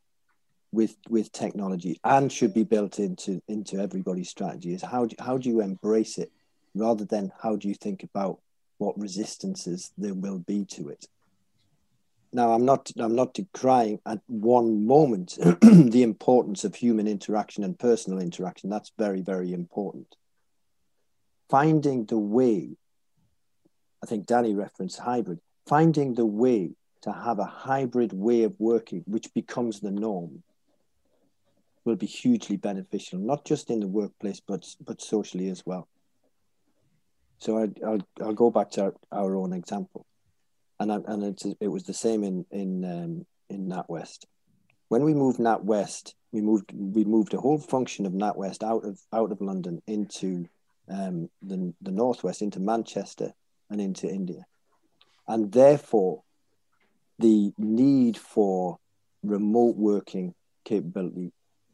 [0.72, 5.38] with with technology and should be built into into everybody's strategy is how do, how
[5.38, 6.30] do you embrace it
[6.74, 8.38] rather than how do you think about
[8.76, 11.06] what resistances there will be to it
[12.32, 17.78] now i'm not i'm not decrying at one moment the importance of human interaction and
[17.78, 18.70] personal interaction.
[18.70, 20.14] That's very very important.
[21.48, 22.76] Finding the way
[24.02, 26.70] i think danny referenced hybrid finding the way
[27.02, 30.42] to have a hybrid way of working which becomes the norm
[31.84, 35.88] will be hugely beneficial not just in the workplace but but socially as well.
[37.40, 40.04] So I, will I'll go back to our, our own example
[40.80, 44.24] and I, and it's, it was the same in in um, in NatWest.
[44.88, 48.98] When we moved NatWest, we moved we moved a whole function of NatWest out of
[49.12, 50.46] out of London into
[50.88, 53.32] um, the the northwest, into Manchester
[53.70, 54.44] and into India,
[55.26, 56.22] and therefore
[57.18, 58.78] the need for
[59.22, 61.32] remote working capability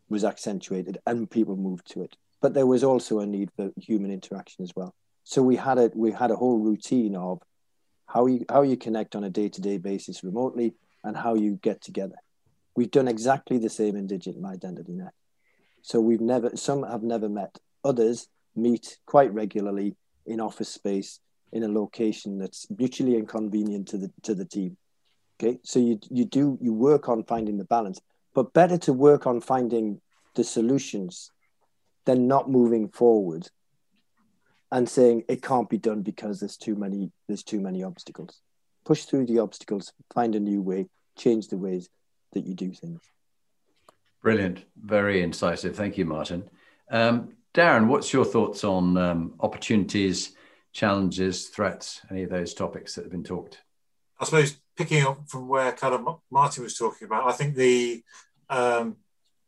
[0.09, 2.17] was accentuated, and people moved to it.
[2.41, 4.95] But there was also a need for human interaction as well.
[5.25, 7.43] So we had a we had a whole routine of
[8.15, 12.15] how you how you connect on a day-to-day basis remotely and how you get together.
[12.77, 15.13] We've done exactly the same in digital identity net.
[15.83, 17.59] So we've never some have never met.
[17.85, 21.19] Others meet quite regularly in office space
[21.53, 24.77] in a location that's mutually inconvenient to the to the team.
[25.37, 28.01] Okay, so you you do you work on finding the balance,
[28.33, 30.01] but better to work on finding
[30.37, 31.31] the solutions
[32.07, 33.49] than not moving forward
[34.75, 38.41] and saying it can't be done because there's too many there's too many obstacles.
[38.85, 41.89] Push through the obstacles, find a new way, change the ways
[42.33, 43.01] that you do things.
[44.21, 45.77] Brilliant, very incisive.
[45.77, 46.51] Thank you, Martin.
[46.91, 50.33] Um, Darren, what's your thoughts on um, opportunities,
[50.73, 53.61] challenges, threats, any of those topics that have been talked?
[54.19, 58.03] I suppose picking up from where kind of Martin was talking about, I think the
[58.51, 58.97] um,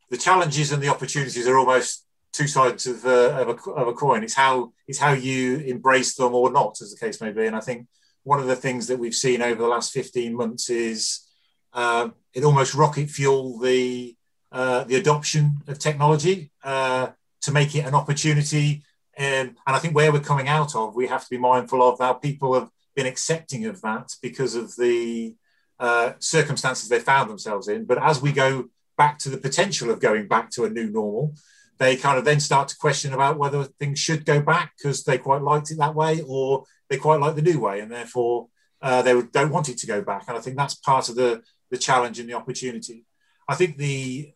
[0.09, 2.06] the challenges and the opportunities are almost
[2.37, 4.22] two sides of, uh, of, a, of, a, coin.
[4.22, 7.46] It's how it's how you embrace them or not, as the case may be.
[7.46, 7.87] And I think
[8.25, 11.27] one of the things that we've seen over the last 15 months is
[11.72, 14.16] uh, it almost rocket fuel the
[14.53, 17.09] uh, the adoption of technology uh,
[17.42, 18.83] to make it an opportunity.
[19.18, 21.99] Um, and I think where we're coming out of, we have to be mindful of
[21.99, 25.35] how people have been accepting of that because of the
[25.79, 27.85] uh, circumstances they found themselves in.
[27.85, 31.35] But as we go back to the potential of going back to a new normal,
[31.79, 35.19] they kind of then start to question about whether things should go back because they
[35.19, 38.49] quite liked it that way or they quite like the new way and therefore
[38.83, 40.25] uh, they don't want it to go back.
[40.29, 43.05] And I think that's part of the, the challenge and the opportunity.
[43.49, 44.33] I think the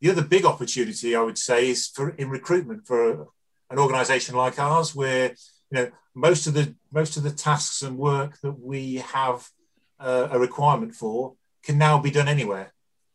[0.00, 3.28] the other big opportunity I would say is for in recruitment for
[3.70, 5.30] an organisation like ours, where
[5.70, 9.48] you know most of the most of the tasks and work that we have
[9.98, 12.72] uh, a requirement for can now be done anywhere.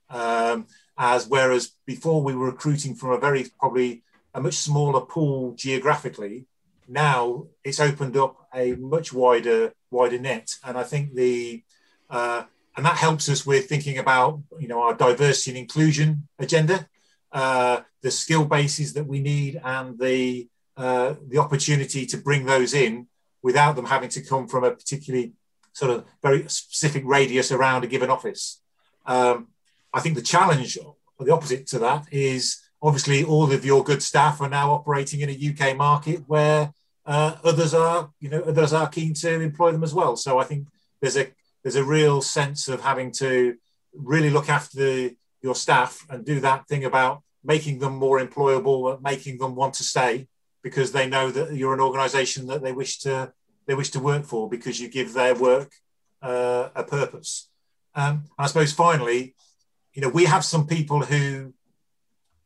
[0.10, 0.66] Um,
[1.00, 4.04] as whereas before we were recruiting from a very probably
[4.36, 6.46] a much smaller pool geographically,
[6.88, 11.64] now it's opened up a much wider wider net, and I think the
[12.10, 12.44] uh,
[12.76, 16.88] and that helps us with thinking about you know our diversity and inclusion agenda,
[17.32, 22.74] uh, the skill bases that we need, and the uh, the opportunity to bring those
[22.74, 23.08] in
[23.42, 25.32] without them having to come from a particularly
[25.72, 28.62] sort of very specific radius around a given office.
[29.06, 29.48] Um,
[29.94, 34.02] I think the challenge, or the opposite to that, is obviously all of your good
[34.02, 36.72] staff are now operating in a UK market where
[37.06, 40.16] uh, others are, you know, others are keen to employ them as well.
[40.16, 40.68] So I think
[41.02, 41.28] there's a
[41.64, 43.58] there's a real sense of having to
[43.94, 49.02] really look after the, your staff and do that thing about making them more employable,
[49.02, 50.28] making them want to stay
[50.62, 53.32] because they know that you're an organisation that they wish to
[53.66, 55.72] they wish to work for because you give their work
[56.22, 57.50] uh, a purpose.
[57.94, 59.36] Um, I suppose finally,
[59.94, 61.54] you know, we have some people who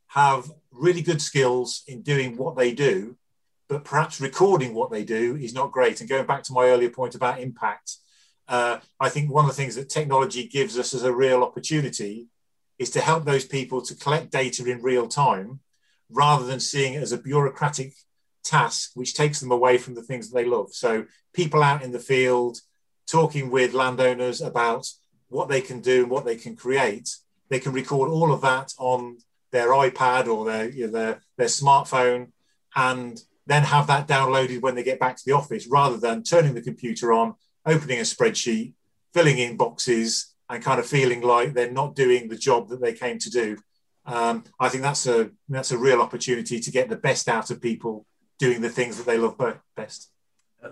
[0.08, 3.16] have really good skills in doing what they do,
[3.68, 6.00] but perhaps recording what they do is not great.
[6.00, 7.98] And going back to my earlier point about impact,
[8.48, 12.28] uh, I think one of the things that technology gives us as a real opportunity
[12.78, 15.60] is to help those people to collect data in real time
[16.10, 17.94] rather than seeing it as a bureaucratic
[18.44, 20.74] task which takes them away from the things that they love.
[20.74, 22.60] So, people out in the field
[23.08, 24.88] talking with landowners about
[25.30, 27.10] what they can do and what they can create
[27.54, 29.18] they can record all of that on
[29.52, 32.32] their iPad or their, you know, their, their smartphone
[32.76, 36.54] and then have that downloaded when they get back to the office rather than turning
[36.54, 37.36] the computer on,
[37.66, 38.74] opening a spreadsheet,
[39.13, 42.94] filling in boxes, and kind of feeling like they're not doing the job that they
[42.94, 43.58] came to do.
[44.06, 47.62] Um, I think that's a that's a real opportunity to get the best out of
[47.62, 48.06] people
[48.38, 49.42] doing the things that they love
[49.78, 50.10] best.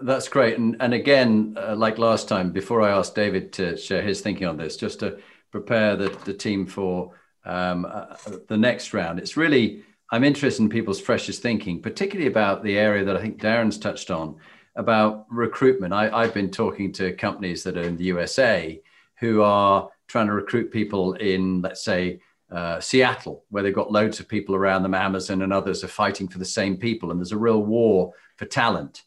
[0.02, 4.02] That's great, and and again, uh, like last time, before I ask David to share
[4.02, 5.20] his thinking on this, just to
[5.52, 7.12] prepare the, the team for
[7.46, 8.16] um, uh,
[8.48, 9.20] the next round.
[9.20, 13.42] It's really, I'm interested in people's freshest thinking, particularly about the area that I think
[13.42, 14.38] Darren's touched on
[14.76, 15.94] about recruitment.
[15.94, 18.82] I, I've been talking to companies that are in the USA
[19.20, 24.20] who are trying to recruit people in, let's say, uh, Seattle, where they've got loads
[24.20, 24.94] of people around them.
[24.94, 28.46] Amazon and others are fighting for the same people, and there's a real war for
[28.46, 29.04] talent,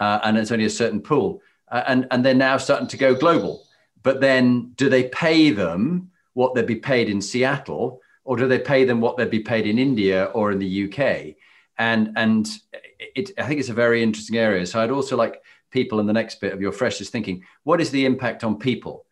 [0.00, 1.40] uh, and it's only a certain pool.
[1.70, 3.67] Uh, and and they're now starting to go global
[4.08, 8.58] but then do they pay them what they'd be paid in Seattle, or do they
[8.58, 11.36] pay them what they'd be paid in India or in the UK?
[11.76, 12.48] And and
[12.98, 14.64] it, I think it's a very interesting area.
[14.64, 17.44] So I'd also like people in the next bit of your freshest thinking.
[17.64, 19.04] What is the impact on people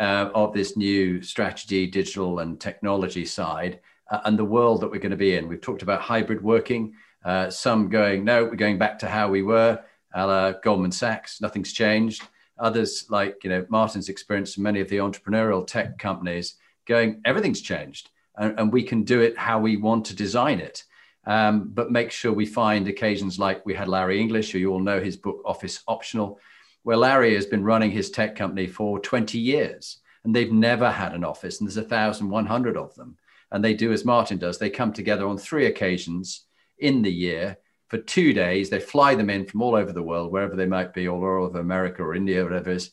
[0.00, 3.78] uh, of this new strategy, digital and technology side,
[4.10, 5.46] uh, and the world that we're going to be in?
[5.46, 6.94] We've talked about hybrid working.
[7.24, 9.78] Uh, some going, no, we're going back to how we were.
[10.14, 12.24] A la Goldman Sachs, nothing's changed
[12.58, 18.10] others like you know martin's experience many of the entrepreneurial tech companies going everything's changed
[18.36, 20.84] and, and we can do it how we want to design it.
[21.24, 24.80] Um, but make sure we find occasions like we had larry english who you all
[24.80, 26.40] know his book office optional
[26.82, 31.14] where larry has been running his tech company for 20 years and they've never had
[31.14, 33.16] an office and there's 1100 of them.
[33.50, 34.58] And they do as martin does.
[34.58, 36.46] They come together on three occasions
[36.78, 37.58] in the year
[37.92, 38.70] for two days.
[38.70, 41.60] They fly them in from all over the world, wherever they might be, all over
[41.60, 42.90] America or India, or whatever it is.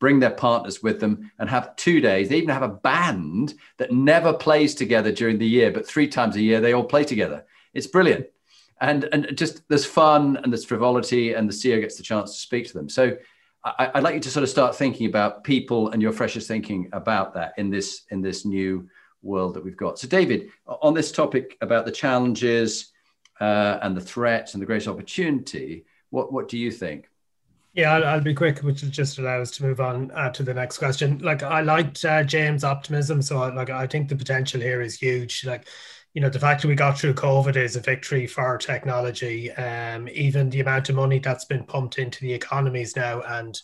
[0.00, 2.28] Bring their partners with them and have two days.
[2.28, 6.34] They even have a band that never plays together during the year, but three times
[6.34, 7.44] a year they all play together.
[7.74, 8.26] It's brilliant.
[8.80, 12.40] And, and just there's fun and there's frivolity, and the CEO gets the chance to
[12.40, 12.88] speak to them.
[12.88, 13.16] So
[13.62, 16.88] I, would like you to sort of start thinking about people and your freshest thinking
[16.92, 18.88] about that in this in this new
[19.22, 20.00] world that we've got.
[20.00, 22.90] So, David, on this topic about the challenges
[23.40, 27.08] uh, and the threats and the great opportunity, what what do you think?
[27.72, 30.42] Yeah, I'll, I'll, be quick, which will just allow us to move on uh, to
[30.42, 31.18] the next question.
[31.18, 34.98] Like, I liked uh, James' optimism, so I, like I think the potential here is
[34.98, 35.44] huge.
[35.44, 35.68] Like,
[36.12, 39.52] you know, the fact that we got through COVID is a victory for technology.
[39.52, 43.60] Um, even the amount of money that's been pumped into the economies now and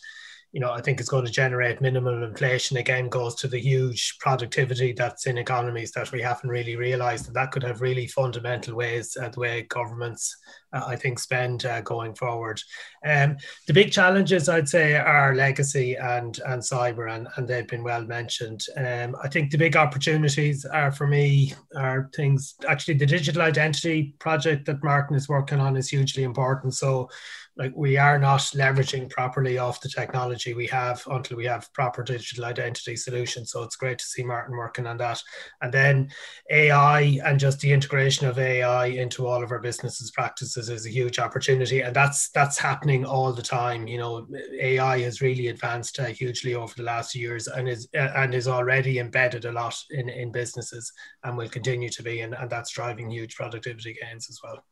[0.57, 4.17] you know, I think it's going to generate minimal inflation again goes to the huge
[4.19, 7.27] productivity that's in economies that we haven't really realized.
[7.27, 10.35] And that could have really fundamental ways, uh, the way governments,
[10.73, 12.59] uh, I think, spend uh, going forward.
[13.05, 13.37] Um,
[13.67, 18.03] the big challenges, I'd say, are legacy and, and cyber, and, and they've been well
[18.05, 18.65] mentioned.
[18.77, 24.15] Um, I think the big opportunities are for me are things, actually, the digital identity
[24.17, 26.73] project that Martin is working on is hugely important.
[26.73, 27.11] So
[27.57, 32.03] like we are not leveraging properly off the technology we have until we have proper
[32.03, 33.51] digital identity solutions.
[33.51, 35.21] So it's great to see Martin working on that.
[35.61, 36.09] And then
[36.51, 40.91] AI and just the integration of AI into all of our businesses practices is a
[40.91, 43.87] huge opportunity, and that's that's happening all the time.
[43.87, 44.27] You know,
[44.59, 48.47] AI has really advanced uh, hugely over the last years and is uh, and is
[48.47, 50.91] already embedded a lot in in businesses
[51.23, 54.63] and will continue to be, and, and that's driving huge productivity gains as well.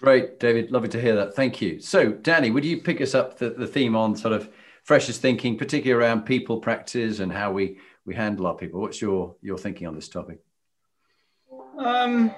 [0.00, 0.70] Great, David.
[0.70, 1.34] Lovely to hear that.
[1.34, 1.80] Thank you.
[1.80, 4.48] So, Danny, would you pick us up the, the theme on sort of
[4.84, 8.80] freshest thinking, particularly around people practice and how we we handle our people?
[8.80, 10.38] What's your your thinking on this topic?
[11.78, 12.32] Um,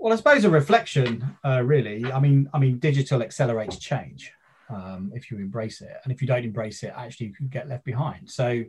[0.00, 2.10] well, I suppose a reflection, uh, really.
[2.10, 4.32] I mean, I mean, digital accelerates change
[4.70, 7.84] um, if you embrace it, and if you don't embrace it, actually, you get left
[7.84, 8.30] behind.
[8.30, 8.64] So,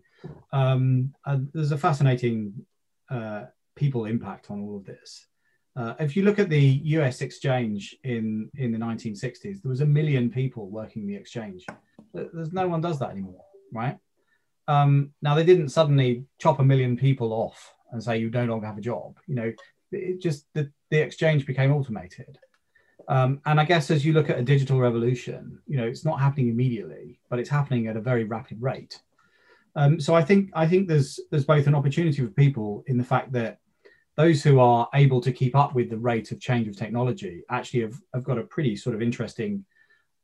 [0.51, 1.13] um,
[1.53, 2.65] there's a fascinating
[3.09, 3.45] uh,
[3.75, 5.27] people impact on all of this.
[5.75, 9.85] Uh, if you look at the US exchange in, in the 1960s, there was a
[9.85, 11.65] million people working the exchange.
[12.13, 13.97] There's no one does that anymore, right?
[14.67, 18.65] Um, now they didn't suddenly chop a million people off and say you no longer
[18.65, 19.17] have a job.
[19.27, 19.53] You know,
[19.91, 22.37] it just the, the exchange became automated.
[23.07, 26.19] Um, and I guess as you look at a digital revolution, you know, it's not
[26.19, 29.01] happening immediately, but it's happening at a very rapid rate.
[29.75, 33.03] Um, so I think I think there's there's both an opportunity for people in the
[33.03, 33.59] fact that
[34.17, 37.81] those who are able to keep up with the rate of change of technology actually
[37.81, 39.65] have, have got a pretty sort of interesting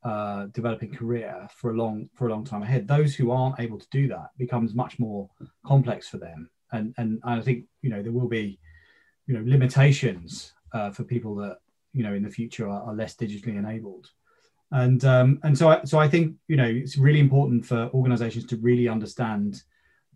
[0.04, 2.86] uh, developing career for a long for a long time ahead.
[2.86, 5.28] Those who aren't able to do that becomes much more
[5.66, 8.58] complex for them, and and I think you know there will be
[9.26, 11.58] you know limitations uh, for people that
[11.92, 14.10] you know in the future are, are less digitally enabled,
[14.70, 18.46] and um, and so I, so I think you know it's really important for organisations
[18.46, 19.62] to really understand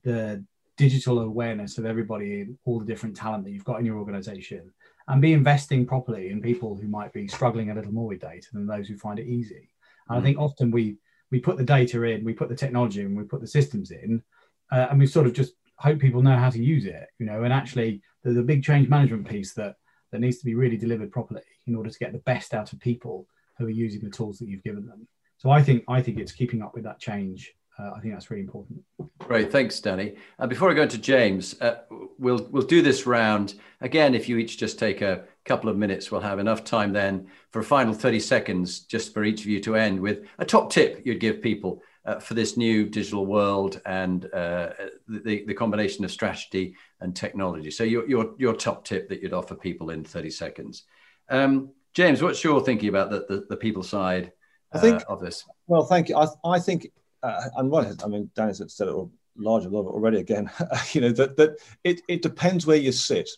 [0.04, 0.44] the
[0.76, 4.72] digital awareness of everybody, all the different talent that you've got in your organization,
[5.08, 8.46] and be investing properly in people who might be struggling a little more with data
[8.52, 9.68] than those who find it easy.
[10.08, 10.20] And mm.
[10.20, 10.96] I think often we
[11.30, 14.22] we put the data in, we put the technology in, we put the systems in,
[14.70, 17.42] uh, and we sort of just hope people know how to use it, you know.
[17.42, 19.76] And actually, there's a big change management piece that
[20.10, 22.80] that needs to be really delivered properly in order to get the best out of
[22.80, 23.26] people
[23.58, 25.08] who are using the tools that you've given them.
[25.38, 27.52] So I think I think it's keeping up with that change
[27.94, 28.82] I think that's really important.
[29.18, 30.16] Great, thanks, Danny.
[30.38, 31.76] Uh, before I go to James, uh,
[32.18, 34.14] we'll we'll do this round again.
[34.14, 37.60] If you each just take a couple of minutes, we'll have enough time then for
[37.60, 41.02] a final thirty seconds, just for each of you to end with a top tip
[41.04, 44.70] you'd give people uh, for this new digital world and uh,
[45.08, 47.70] the the combination of strategy and technology.
[47.70, 50.84] So your your your top tip that you'd offer people in thirty seconds.
[51.28, 54.32] Um, James, what's your thinking about the the, the people side?
[54.74, 55.44] I think, uh, of this.
[55.66, 56.16] Well, thank you.
[56.16, 56.90] I, I think
[57.22, 60.50] uh, and what I mean, Danny said it all larger already again.
[60.92, 63.30] you know that that it it depends where you sit.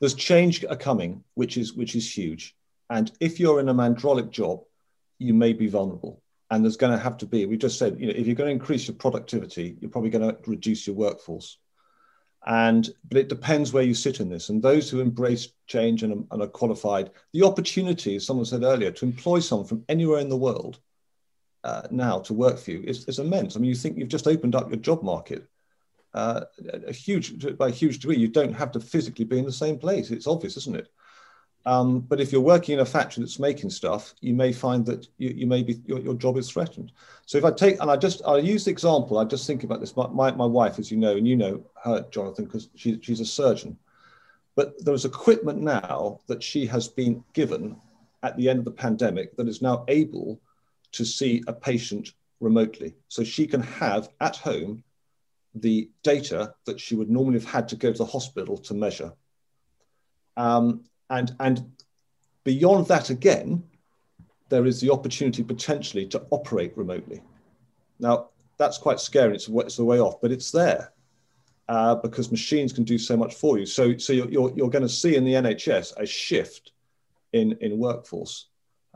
[0.00, 2.56] There's change coming, which is which is huge,
[2.88, 4.62] and if you're in a mandrolic job,
[5.18, 6.22] you may be vulnerable.
[6.52, 7.46] And there's going to have to be.
[7.46, 10.28] We just said, you know, if you're going to increase your productivity, you're probably going
[10.28, 11.58] to reduce your workforce.
[12.44, 14.48] And but it depends where you sit in this.
[14.48, 18.90] And those who embrace change and, and are qualified, the opportunity, as someone said earlier,
[18.90, 20.80] to employ someone from anywhere in the world
[21.64, 23.56] uh, now to work for you is, is immense.
[23.56, 25.46] I mean, you think you've just opened up your job market
[26.14, 26.42] uh,
[26.86, 28.16] a huge by a huge degree.
[28.16, 30.10] You don't have to physically be in the same place.
[30.10, 30.88] It's obvious, isn't it?
[31.66, 35.06] Um, but if you're working in a factory that's making stuff, you may find that
[35.18, 36.90] you, you may be your, your job is threatened.
[37.26, 39.18] So if I take and I just I'll use the example.
[39.18, 39.94] I just think about this.
[39.94, 43.20] My, my, my wife, as you know, and you know her, Jonathan, because she, she's
[43.20, 43.76] a surgeon.
[44.56, 47.76] But there's equipment now that she has been given
[48.22, 50.40] at the end of the pandemic that is now able
[50.92, 52.94] to see a patient remotely.
[53.08, 54.82] So she can have at home
[55.54, 59.12] the data that she would normally have had to go to the hospital to measure.
[60.36, 61.72] Um, and, and
[62.44, 63.64] beyond that, again,
[64.48, 67.22] there is the opportunity potentially to operate remotely.
[67.98, 69.34] Now, that's quite scary.
[69.34, 70.92] It's, it's a way off, but it's there
[71.68, 73.66] uh, because machines can do so much for you.
[73.66, 76.72] So, so you're, you're, you're going to see in the NHS a shift
[77.32, 78.48] in, in workforce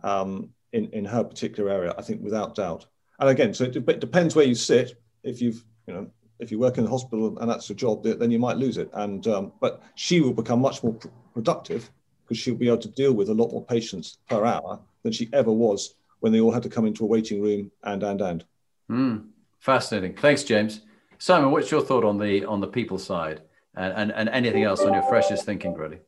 [0.02, 2.86] um, in, in her particular area, I think, without doubt.
[3.20, 5.00] And again, so it, depends where you sit.
[5.22, 6.10] If you've, you know,
[6.40, 8.90] if you work in the hospital and that's your job, then you might lose it.
[8.92, 11.90] And um, but she will become much more pr- productive
[12.24, 15.28] because she'll be able to deal with a lot more patients per hour than she
[15.32, 18.44] ever was when they all had to come into a waiting room and and and.
[18.90, 19.28] Mm,
[19.60, 20.16] fascinating.
[20.16, 20.80] Thanks, James.
[21.18, 23.42] Simon, what's your thought on the on the people side
[23.76, 26.00] and, and, and anything else on your freshest thinking, really?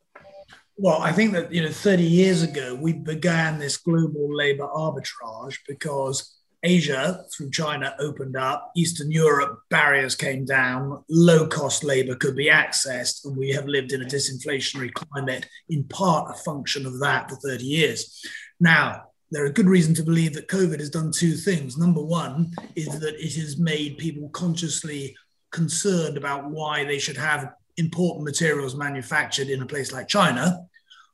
[0.78, 5.56] Well, I think that you know, 30 years ago, we began this global labor arbitrage
[5.66, 12.36] because Asia through China opened up, Eastern Europe barriers came down, low cost labor could
[12.36, 17.00] be accessed, and we have lived in a disinflationary climate, in part a function of
[17.00, 18.22] that for 30 years.
[18.60, 21.76] Now, there are good reason to believe that COVID has done two things.
[21.76, 25.16] Number one is that it has made people consciously
[25.50, 30.66] concerned about why they should have important materials manufactured in a place like China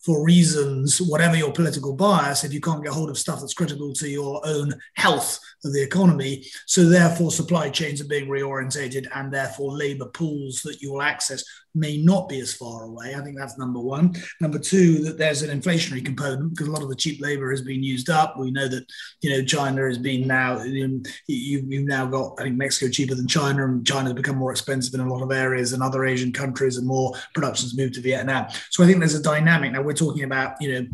[0.02, 3.92] for reasons, whatever your political bias, if you can't get hold of stuff that's critical
[3.92, 6.44] to your own health of the economy.
[6.66, 11.44] So, therefore, supply chains are being reorientated, and therefore, labor pools that you will access
[11.74, 13.14] may not be as far away.
[13.14, 14.14] I think that's number one.
[14.40, 17.62] Number two, that there's an inflationary component because a lot of the cheap labor has
[17.62, 18.38] been used up.
[18.38, 18.84] We know that
[19.20, 23.14] you know China has been now um, you, you've now got I think Mexico cheaper
[23.14, 26.04] than China, and China has become more expensive in a lot of areas, and other
[26.04, 28.46] Asian countries, and more production's moved to Vietnam.
[28.70, 29.72] So I think there's a dynamic.
[29.72, 30.86] Now we're talking about you know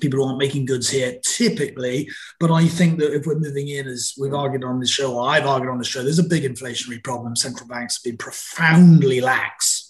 [0.00, 2.08] people who aren't making goods here typically.
[2.38, 5.28] But I think that if we're moving in, as we've argued on this show, or
[5.28, 7.34] I've argued on the show, there's a big inflationary problem.
[7.34, 9.81] Central banks have been profoundly lax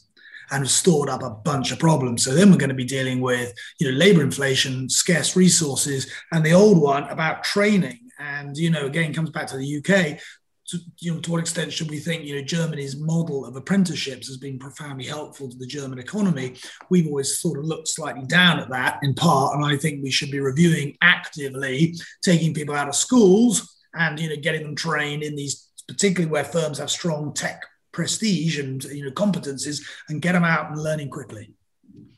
[0.52, 2.24] and have stored up a bunch of problems.
[2.24, 6.44] So then we're going to be dealing with, you know, labor inflation, scarce resources, and
[6.44, 7.98] the old one about training.
[8.18, 10.20] And, you know, again, comes back to the UK.
[10.68, 14.28] To, you know, to what extent should we think, you know, Germany's model of apprenticeships
[14.28, 16.54] has been profoundly helpful to the German economy?
[16.90, 20.10] We've always sort of looked slightly down at that in part, and I think we
[20.10, 25.22] should be reviewing actively taking people out of schools and you know getting them trained
[25.22, 27.62] in these, particularly where firms have strong tech
[27.92, 31.52] prestige and you know competencies and get them out and learning quickly.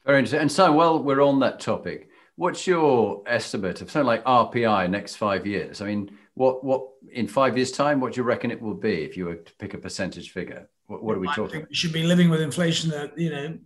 [0.06, 0.40] Very interesting.
[0.40, 5.16] And so, while we're on that topic, what's your estimate of something like RPI next
[5.16, 5.80] five years?
[5.80, 9.02] I mean, what what in five years' time, what do you reckon it will be
[9.02, 10.68] if you were to pick a percentage figure?
[10.86, 11.58] What, what are we talking?
[11.58, 11.68] about?
[11.70, 13.58] We should be living with inflation at you know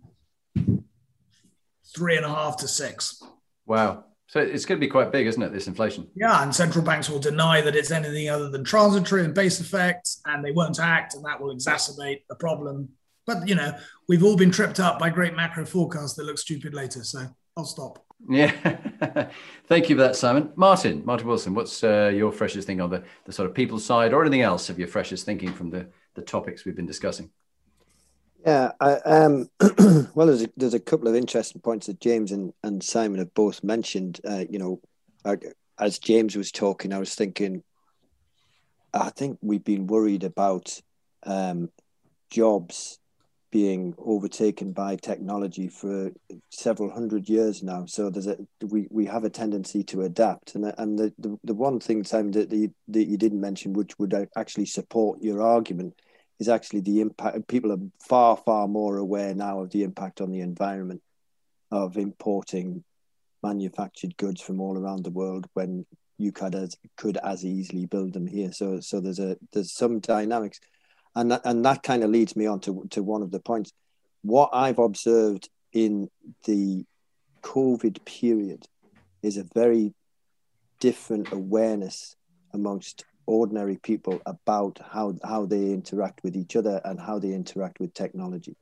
[1.95, 3.23] three and a half to six.
[3.65, 4.05] Wow.
[4.29, 5.51] So it's going to be quite big, isn't it?
[5.51, 6.07] This inflation.
[6.15, 10.21] Yeah, and central banks will deny that it's anything other than transitory and base effects,
[10.27, 12.89] and they won't act, and that will exacerbate the problem.
[13.25, 13.75] But you know,
[14.07, 17.03] we've all been tripped up by great macro forecasts that look stupid later.
[17.03, 17.25] So
[17.57, 18.05] I'll stop.
[18.29, 18.51] Yeah,
[19.65, 20.53] thank you for that, Simon.
[20.55, 24.13] Martin, Martin Wilson, what's uh, your freshest thing on the, the sort of people side,
[24.13, 27.31] or anything else of your freshest thinking from the the topics we've been discussing?
[28.45, 29.49] Yeah, I, um,
[30.15, 33.33] well, there's a, there's a couple of interesting points that James and, and Simon have
[33.33, 34.21] both mentioned.
[34.27, 34.79] Uh, you know,
[35.77, 37.63] as James was talking, I was thinking,
[38.93, 40.79] I think we've been worried about
[41.23, 41.69] um,
[42.29, 42.99] jobs
[43.51, 46.11] being overtaken by technology for
[46.49, 47.85] several hundred years now.
[47.87, 51.53] So there's a we, we have a tendency to adapt, and and the, the, the
[51.53, 55.95] one thing Simon that, the, that you didn't mention, which would actually support your argument,
[56.39, 57.47] is actually the impact.
[57.47, 61.01] People are far, far more aware now of the impact on the environment
[61.71, 62.83] of importing
[63.43, 65.85] manufactured goods from all around the world when
[66.17, 68.51] you could as could as easily build them here.
[68.51, 70.59] So, so there's a there's some dynamics,
[71.15, 73.71] and that, and that kind of leads me on to to one of the points.
[74.21, 76.09] What I've observed in
[76.45, 76.85] the
[77.41, 78.65] COVID period
[79.21, 79.93] is a very
[80.79, 82.15] different awareness
[82.53, 87.79] amongst ordinary people about how, how they interact with each other and how they interact
[87.79, 88.55] with technology.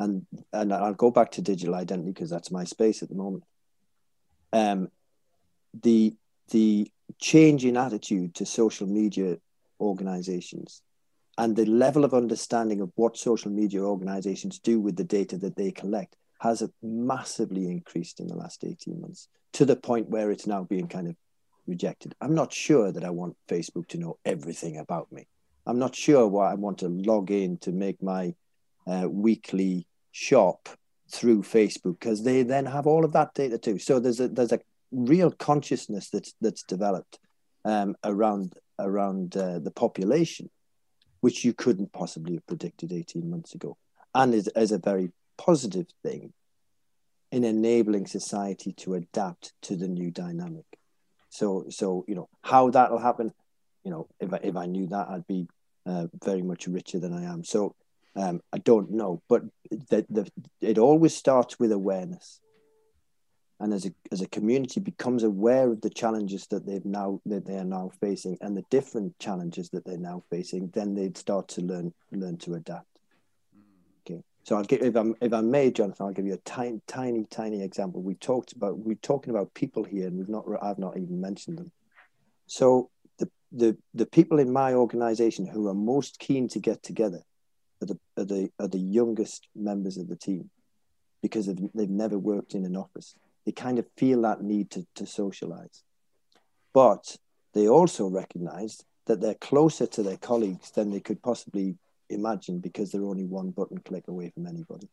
[0.00, 3.44] And, and I'll go back to digital identity because that's my space at the moment.
[4.52, 4.88] Um,
[5.80, 6.14] the,
[6.50, 6.90] the
[7.20, 9.38] change in attitude to social media
[9.80, 10.82] organizations
[11.38, 15.54] and the level of understanding of what social media organizations do with the data that
[15.54, 20.48] they collect has massively increased in the last 18 months to the point where it's
[20.48, 21.14] now being kind of
[21.74, 22.14] rejected.
[22.20, 25.26] I'm not sure that I want Facebook to know everything about me.
[25.66, 28.34] I'm not sure why I want to log in to make my
[28.86, 30.68] uh, weekly shop
[31.10, 33.78] through Facebook because they then have all of that data too.
[33.78, 34.60] So there's a there's a
[34.90, 37.18] real consciousness that's that's developed
[37.64, 40.50] um, around around uh, the population,
[41.20, 43.76] which you couldn't possibly have predicted 18 months ago,
[44.14, 46.32] and is, as a very positive thing
[47.30, 50.66] in enabling society to adapt to the new dynamic.
[51.32, 53.32] So, so you know how that'll happen.
[53.84, 55.48] You know, if I, if I knew that, I'd be
[55.86, 57.42] uh, very much richer than I am.
[57.42, 57.74] So,
[58.14, 60.30] um, I don't know, but the, the,
[60.60, 62.40] it always starts with awareness
[63.62, 67.46] and as a as a community becomes aware of the challenges that they've now that
[67.46, 71.46] they are now facing and the different challenges that they're now facing, then they'd start
[71.46, 72.91] to learn learn to adapt.
[74.44, 77.24] So I'll give if I'm if I may, Jonathan, I'll give you a tiny tiny
[77.30, 78.02] tiny example.
[78.02, 81.58] We talked about we're talking about people here, and we've not I've not even mentioned
[81.58, 81.70] them.
[82.46, 87.22] So the the the people in my organisation who are most keen to get together
[87.80, 90.50] are the are the are the youngest members of the team
[91.22, 93.14] because they've, they've never worked in an office
[93.44, 95.82] they kind of feel that need to, to socialize.
[96.72, 97.16] But
[97.54, 101.76] they also recognize that they're closer to their colleagues than they could possibly
[102.12, 104.88] imagine because they're only one button click away from anybody.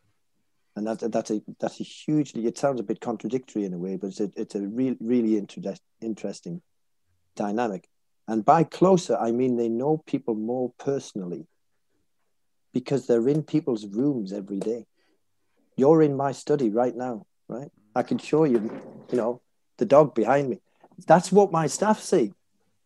[0.75, 2.45] And that, that's a that's a hugely.
[2.45, 5.37] It sounds a bit contradictory in a way, but it's a it's a real really
[5.37, 6.61] inter- interesting
[7.35, 7.87] dynamic.
[8.27, 11.47] And by closer, I mean they know people more personally
[12.73, 14.85] because they're in people's rooms every day.
[15.75, 17.71] You're in my study right now, right?
[17.95, 18.59] I can show you,
[19.11, 19.41] you know,
[19.77, 20.59] the dog behind me.
[21.07, 22.33] That's what my staff see.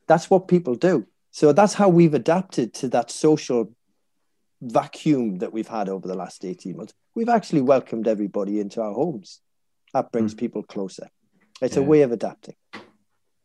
[0.07, 1.07] That's what people do.
[1.31, 3.73] So that's how we've adapted to that social
[4.71, 6.93] vacuum that we've had over the last 18 months.
[7.15, 9.39] We've actually welcomed everybody into our homes.
[9.93, 10.39] That brings mm.
[10.39, 11.09] people closer.
[11.61, 11.83] It's yeah.
[11.83, 12.55] a way of adapting.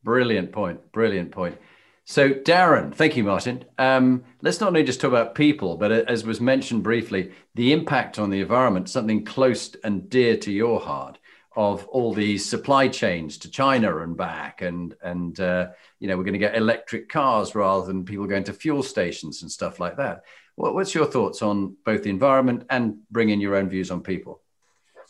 [0.03, 0.93] Brilliant point.
[0.93, 1.59] Brilliant point.
[2.05, 3.67] So, Darren, thank you, Martin.
[3.77, 8.19] Um, let's not only just talk about people, but as was mentioned briefly, the impact
[8.19, 11.19] on the environment, something close and dear to your heart
[11.55, 15.67] of all these supply chains to China and back, and and uh,
[15.99, 19.43] you know we're going to get electric cars rather than people going to fuel stations
[19.43, 20.23] and stuff like that.
[20.59, 24.43] What, what's your thoughts on both the environment and bringing your own views on people?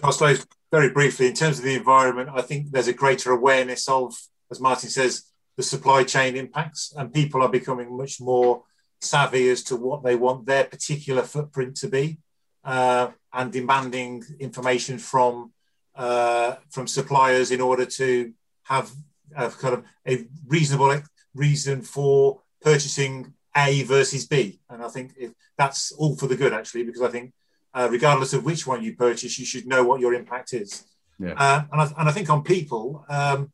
[0.05, 3.88] I suppose very briefly, in terms of the environment, I think there's a greater awareness
[3.88, 4.14] of,
[4.51, 5.24] as Martin says,
[5.57, 8.64] the supply chain impacts, and people are becoming much more
[9.01, 12.18] savvy as to what they want their particular footprint to be,
[12.64, 15.53] uh, and demanding information from
[15.96, 18.32] uh, from suppliers in order to
[18.64, 18.92] have
[19.34, 21.01] a kind of a reasonable
[21.34, 24.61] reason for purchasing A versus B.
[24.68, 27.32] And I think if that's all for the good, actually, because I think
[27.74, 30.84] uh, regardless of which one you purchase, you should know what your impact is.
[31.18, 31.34] Yeah.
[31.36, 33.53] Uh, and, I, and I think on people, um,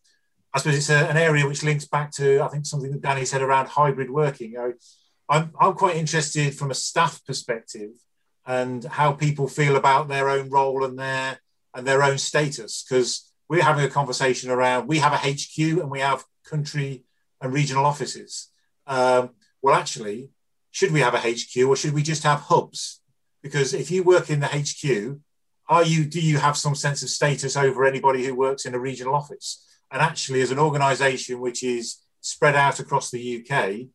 [0.52, 3.24] I suppose it's a, an area which links back to, I think, something that Danny
[3.24, 4.52] said around hybrid working.
[4.52, 4.72] You know,
[5.28, 7.90] I'm, I'm quite interested from a staff perspective
[8.46, 11.38] and how people feel about their own role and their
[11.74, 15.90] and their own status because we're having a conversation around we have a HQ and
[15.90, 17.04] we have country
[17.40, 18.48] and regional offices.
[18.86, 19.30] Um,
[19.64, 20.28] well, actually,
[20.72, 23.00] should we have a HQ or should we just have hubs?
[23.42, 25.18] Because if you work in the HQ,
[25.70, 28.78] are you do you have some sense of status over anybody who works in a
[28.78, 29.64] regional office?
[29.90, 33.86] And actually, as an organisation which is spread out across the UK,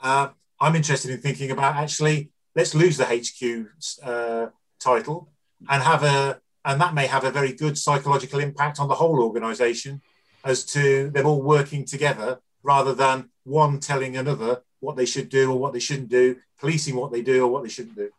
[0.00, 3.68] uh, I'm interested in thinking about actually let's lose the HQ
[4.02, 4.46] uh,
[4.80, 5.30] title
[5.68, 9.22] and have a and that may have a very good psychological impact on the whole
[9.22, 10.00] organization
[10.42, 15.50] as to them all working together rather than one telling another what they should do
[15.50, 18.10] or what they shouldn't do, policing what they do or what they shouldn't do.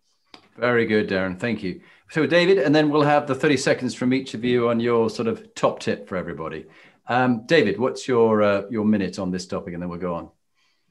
[0.58, 1.40] Very good, Darren.
[1.40, 1.82] Thank you.
[2.12, 5.10] So, David, and then we'll have the 30 seconds from each of you on your
[5.10, 6.66] sort of top tip for everybody.
[7.08, 10.30] Um, David, what's your uh, your minute on this topic, and then we'll go on.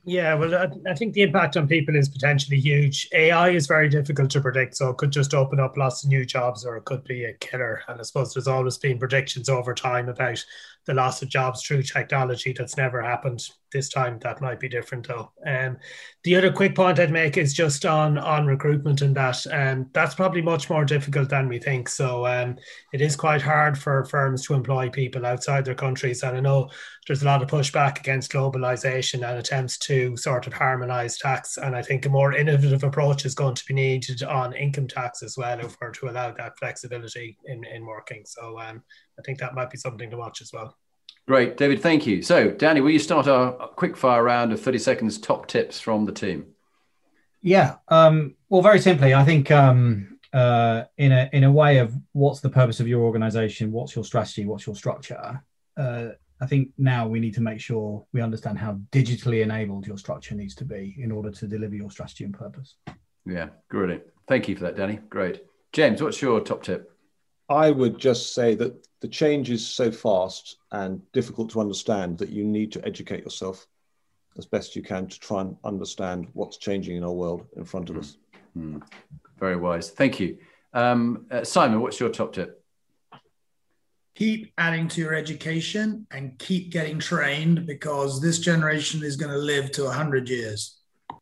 [0.05, 3.09] Yeah, well, I, I, think the impact on people is potentially huge.
[3.13, 6.25] AI is very difficult to predict, so it could just open up lots of new
[6.25, 7.83] jobs or it could be a killer.
[7.89, 10.43] And I suppose there's always been predictions over time about
[10.89, 12.55] the loss of jobs through technology.
[12.57, 13.47] That's never happened.
[13.71, 15.31] This time that might be different though.
[15.47, 15.77] Um,
[16.25, 19.91] the other quick point I'd make is just on on recruitment and that, and um,
[19.93, 21.91] that's probably much more difficult than we think.
[21.91, 22.57] So um,
[22.95, 26.71] it is quite hard for firms to employ people outside their countries, and I know
[27.07, 31.59] there's a lot of pushback against globalization and attempts to sort of harmonize tax.
[31.59, 35.23] And I think a more innovative approach is going to be needed on income tax
[35.23, 38.23] as well, if we're to allow that flexibility in in working.
[38.25, 38.83] So um,
[39.19, 40.77] I think that might be something to watch as well.
[41.27, 41.83] Great, David.
[41.83, 42.23] Thank you.
[42.23, 46.07] So, Danny, will you start our quick fire round of 30 seconds top tips from
[46.07, 46.47] the team?
[47.43, 47.77] Yeah.
[47.89, 52.41] Um, well, very simply, I think um, uh, in a in a way of what's
[52.41, 55.43] the purpose of your organization, what's your strategy, what's your structure.
[55.77, 56.09] Uh,
[56.41, 60.35] I think now we need to make sure we understand how digitally enabled your structure
[60.35, 62.77] needs to be in order to deliver your strategy and purpose.
[63.27, 64.05] Yeah, brilliant.
[64.29, 65.01] Thank you for that, Danny.
[65.11, 65.43] Great.
[65.73, 66.93] James, what's your top tip?
[67.49, 72.31] I would just say that the change is so fast and difficult to understand that
[72.31, 73.67] you need to educate yourself
[74.37, 77.91] as best you can to try and understand what's changing in our world in front
[77.91, 78.01] of mm.
[78.01, 78.17] us.
[78.57, 78.83] Mm.
[79.39, 79.91] Very wise.
[79.91, 80.39] Thank you.
[80.73, 82.63] Um, uh, Simon, what's your top tip?
[84.15, 89.39] Keep adding to your education and keep getting trained because this generation is going to
[89.39, 90.79] live to 100 years.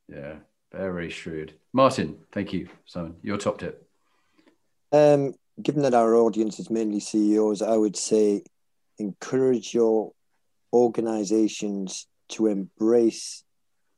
[0.09, 0.37] Yeah,
[0.73, 1.55] very shrewd.
[1.73, 2.69] Martin, thank you.
[2.87, 3.87] Simon, your top tip.
[4.93, 8.43] Um, given that our audience is mainly CEOs, I would say
[8.99, 10.13] encourage your
[10.73, 13.45] organizations to embrace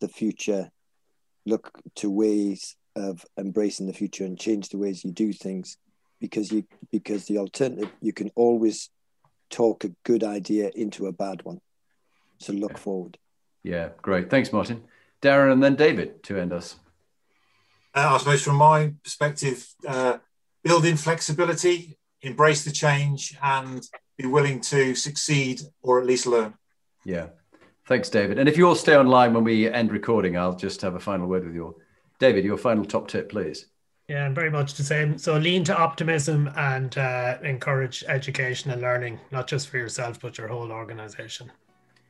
[0.01, 0.71] the future,
[1.47, 5.77] look to ways of embracing the future and change the ways you do things
[6.21, 8.91] because you because the alternative you can always
[9.51, 11.61] talk a good idea into a bad one.
[12.39, 13.19] So look forward.
[13.63, 14.31] Yeah, great.
[14.31, 14.85] Thanks, Martin.
[15.23, 16.77] Darren and then David to end us.
[17.95, 20.19] Uh, I suppose from my perspective, uh,
[20.63, 23.87] build in flexibility, embrace the change, and
[24.17, 26.55] be willing to succeed or at least learn.
[27.05, 27.29] Yeah.
[27.87, 28.39] Thanks, David.
[28.39, 31.27] And if you all stay online when we end recording, I'll just have a final
[31.27, 31.79] word with you all.
[32.19, 33.67] David, your final top tip, please.
[34.09, 35.19] Yeah, and very much the same.
[35.19, 40.39] So lean to optimism and uh, encourage education and learning, not just for yourself, but
[40.39, 41.53] your whole organization.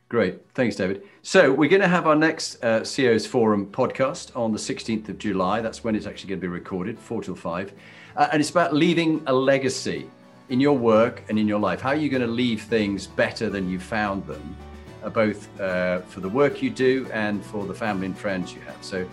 [0.07, 0.39] Great.
[0.55, 1.03] Thanks, David.
[1.21, 5.17] So we're going to have our next uh, CEOs Forum podcast on the 16th of
[5.19, 5.61] July.
[5.61, 7.73] That's when it's actually going to be recorded, 4 till 5.
[8.15, 10.09] Uh, and it's about leaving a legacy
[10.49, 11.81] in your work and in your life.
[11.81, 14.55] How are you going to leave things better than you found them,
[15.03, 18.61] uh, both uh, for the work you do and for the family and friends you
[18.61, 18.77] have?
[18.81, 19.07] So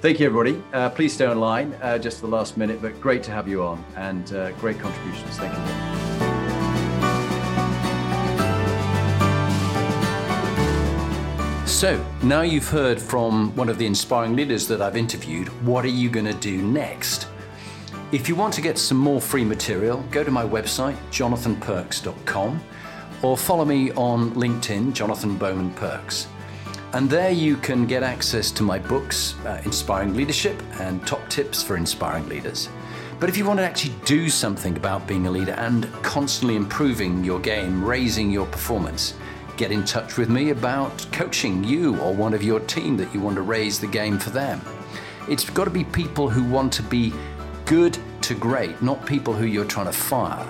[0.00, 0.62] thank you, everybody.
[0.72, 3.82] Uh, please stay online uh, just the last minute, but great to have you on
[3.96, 4.28] and
[4.58, 5.36] great contributions.
[5.38, 6.02] Thank you.
[11.82, 15.88] So, now you've heard from one of the inspiring leaders that I've interviewed, what are
[15.88, 17.26] you going to do next?
[18.12, 22.62] If you want to get some more free material, go to my website, jonathanperks.com,
[23.22, 26.28] or follow me on LinkedIn, Jonathan Bowman Perks.
[26.92, 31.62] And there you can get access to my books, uh, Inspiring Leadership and Top Tips
[31.62, 32.68] for Inspiring Leaders.
[33.18, 37.24] But if you want to actually do something about being a leader and constantly improving
[37.24, 39.14] your game, raising your performance,
[39.56, 43.20] get in touch with me about coaching you or one of your team that you
[43.20, 44.60] want to raise the game for them.
[45.28, 47.12] It's got to be people who want to be
[47.66, 50.46] good to great, not people who you're trying to fire.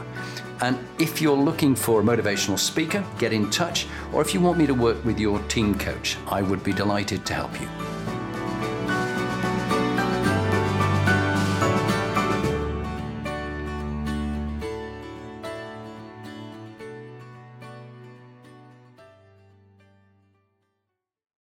[0.60, 3.86] And if you're looking for a motivational speaker, get in touch.
[4.12, 7.26] Or if you want me to work with your team coach, I would be delighted
[7.26, 7.68] to help you.